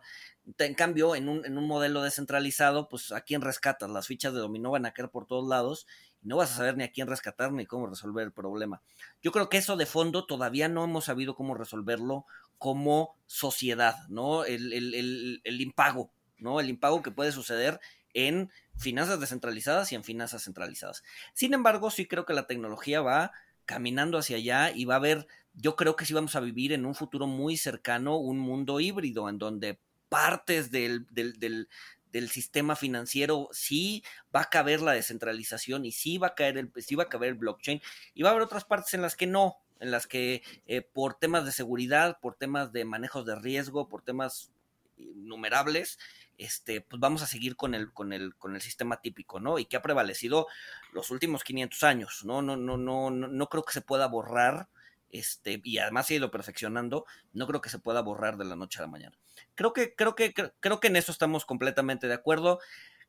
[0.57, 3.91] En cambio, en un, en un modelo descentralizado, pues a quién rescatas?
[3.91, 5.86] Las fichas de dominó van a caer por todos lados
[6.24, 8.82] y no vas a saber ni a quién rescatar ni cómo resolver el problema.
[9.21, 12.26] Yo creo que eso de fondo todavía no hemos sabido cómo resolverlo
[12.57, 14.45] como sociedad, ¿no?
[14.45, 16.59] El, el, el impago, ¿no?
[16.59, 17.80] El impago que puede suceder
[18.13, 21.03] en finanzas descentralizadas y en finanzas centralizadas.
[21.34, 23.32] Sin embargo, sí creo que la tecnología va
[23.65, 26.86] caminando hacia allá y va a haber, yo creo que sí vamos a vivir en
[26.86, 31.67] un futuro muy cercano un mundo híbrido en donde partes del, del,
[32.11, 34.03] del, sistema financiero sí
[34.36, 37.30] va a caber la descentralización y sí va a caer el, sí va a caber
[37.30, 37.82] el blockchain
[38.13, 41.15] y va a haber otras partes en las que no, en las que eh, por
[41.15, 44.51] temas de seguridad, por temas de manejos de riesgo, por temas
[44.97, 45.97] innumerables,
[46.43, 49.59] este, pues vamos a seguir con el, con el, con el sistema típico, ¿no?
[49.59, 50.47] Y que ha prevalecido
[50.91, 52.41] los últimos 500 años, ¿no?
[52.41, 54.67] No, no, no, no, no creo que se pueda borrar,
[55.09, 58.79] este, y además ha ido perfeccionando, no creo que se pueda borrar de la noche
[58.79, 59.17] a la mañana.
[59.55, 62.59] Creo que, creo que, creo que en eso estamos completamente de acuerdo.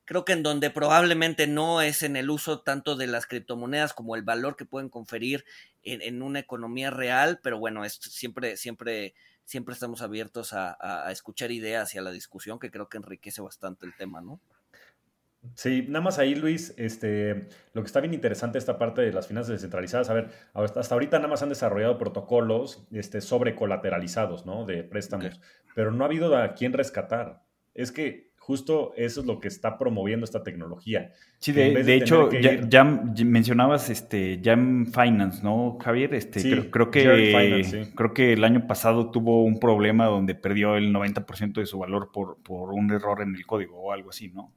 [0.04, 4.16] Creo que en donde probablemente no es en el uso tanto de las criptomonedas como
[4.16, 5.44] el valor que pueden conferir
[5.82, 9.14] en, en una economía real, pero bueno, es siempre, siempre
[9.44, 13.86] siempre estamos abiertos a, escuchar ideas y a la discusión, que creo que enriquece bastante
[13.86, 14.40] el tema, ¿no?
[15.54, 19.26] Sí, nada más ahí, Luis, este, lo que está bien interesante esta parte de las
[19.26, 24.64] finanzas descentralizadas, a ver, hasta ahorita nada más han desarrollado protocolos este, sobre colateralizados, ¿no?
[24.64, 25.40] De préstamos,
[25.74, 27.42] pero no ha habido a quién rescatar.
[27.74, 31.12] Es que justo eso es lo que está promoviendo esta tecnología.
[31.38, 36.14] Sí, de, hecho, ya, mencionabas este Jam Finance, ¿no, Javier?
[36.14, 41.54] Este, creo, que, creo que el año pasado tuvo un problema donde perdió el 90%
[41.54, 44.52] de su valor por, por un error en el código o algo así, ¿no?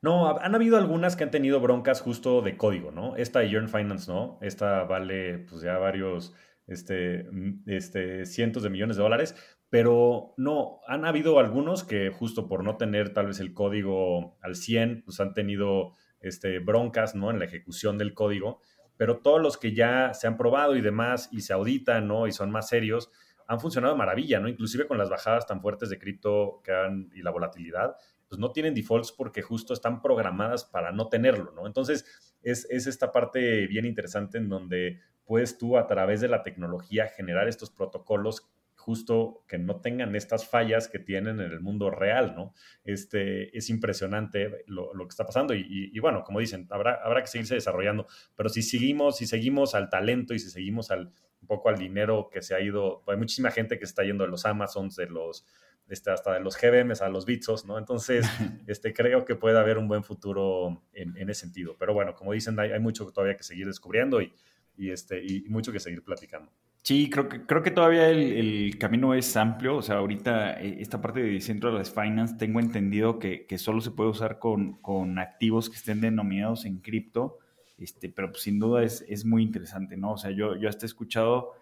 [0.00, 3.16] No, han habido algunas que han tenido broncas justo de código, ¿no?
[3.16, 4.38] Esta Yearn Finance, ¿no?
[4.40, 6.34] Esta vale pues ya varios,
[6.66, 7.26] este,
[7.66, 9.36] este, cientos de millones de dólares,
[9.70, 14.56] pero no, han habido algunos que justo por no tener tal vez el código al
[14.56, 17.30] 100, pues han tenido este, broncas ¿no?
[17.30, 18.60] en la ejecución del código,
[18.96, 22.26] pero todos los que ya se han probado y demás y se auditan ¿no?
[22.26, 23.10] y son más serios,
[23.46, 24.46] han funcionado maravilla, ¿no?
[24.46, 27.96] Inclusive con las bajadas tan fuertes de cripto que han, y la volatilidad,
[28.28, 31.66] pues no tienen defaults porque justo están programadas para no tenerlo, ¿no?
[31.66, 32.04] Entonces,
[32.42, 37.08] es, es esta parte bien interesante en donde puedes tú a través de la tecnología
[37.08, 38.48] generar estos protocolos
[38.80, 42.54] justo que no tengan estas fallas que tienen en el mundo real, ¿no?
[42.82, 47.54] Este, es impresionante lo, que está pasando y, bueno, como dicen, habrá, habrá que seguirse
[47.54, 51.12] desarrollando, pero si seguimos, si seguimos al talento y si seguimos al,
[51.42, 54.30] un poco al dinero que se ha ido, hay muchísima gente que está yendo de
[54.30, 55.44] los Amazons, de los,
[55.88, 57.76] este, hasta de los GBMs a los Bitsos, ¿no?
[57.76, 58.26] Entonces,
[58.66, 62.58] este, creo que puede haber un buen futuro en, ese sentido, pero bueno, como dicen,
[62.58, 64.32] hay, hay mucho todavía que seguir descubriendo y,
[64.76, 66.50] y, este, y mucho que seguir platicando.
[66.82, 69.76] Sí, creo que, creo que todavía el, camino es amplio.
[69.76, 73.90] O sea, ahorita eh, esta parte de Decentralized Finance tengo entendido que, que solo se
[73.90, 77.38] puede usar con, con, activos que estén denominados en cripto,
[77.78, 80.12] este, pero pues, sin duda es, es, muy interesante, ¿no?
[80.12, 81.52] O sea, yo, yo hasta he escuchado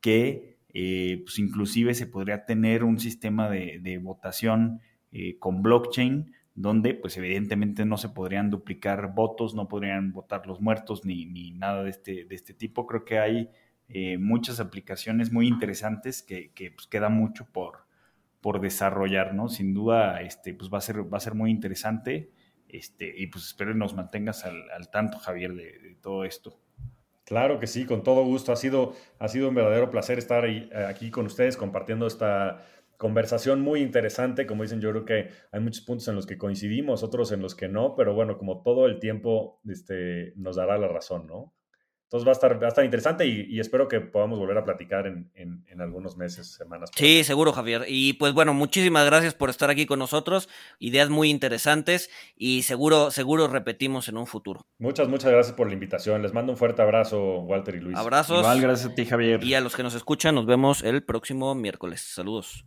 [0.00, 6.32] que eh, pues inclusive se podría tener un sistema de, de votación eh, con blockchain
[6.54, 11.52] donde pues evidentemente no se podrían duplicar votos, no podrían votar los muertos ni, ni
[11.52, 12.86] nada de este, de este tipo.
[12.86, 13.50] Creo que hay
[13.88, 17.86] eh, muchas aplicaciones muy interesantes que, que pues, queda mucho por,
[18.40, 19.48] por desarrollar, ¿no?
[19.48, 22.30] Sin duda, este, pues va a ser, va a ser muy interesante.
[22.68, 26.58] Este, y pues espero que nos mantengas al, tanto, Javier, de, todo esto.
[27.24, 28.52] Claro que sí, con todo gusto.
[28.52, 32.64] Ha sido, ha sido un verdadero placer estar ahí, aquí con ustedes compartiendo esta
[32.96, 34.46] conversación muy interesante.
[34.46, 37.54] Como dicen, yo creo que hay muchos puntos en los que coincidimos, otros en los
[37.54, 41.55] que no, pero bueno, como todo el tiempo este, nos dará la razón, ¿no?
[42.06, 45.08] Entonces va a estar, va a estar interesante y, espero que podamos volver a platicar
[45.08, 46.90] en, en, algunos meses, semanas.
[46.94, 47.84] Sí, seguro, Javier.
[47.88, 50.48] Y pues bueno, muchísimas gracias por estar aquí con nosotros.
[50.78, 54.64] Ideas muy interesantes y seguro, seguro repetimos en un futuro.
[54.78, 56.22] Muchas, muchas gracias por la invitación.
[56.22, 57.98] Les mando un fuerte abrazo, Walter y Luis.
[57.98, 58.38] Abrazos.
[58.38, 59.42] Igual, gracias a ti, Javier.
[59.42, 62.02] Y a los que nos escuchan, nos vemos el próximo miércoles.
[62.02, 62.66] Saludos.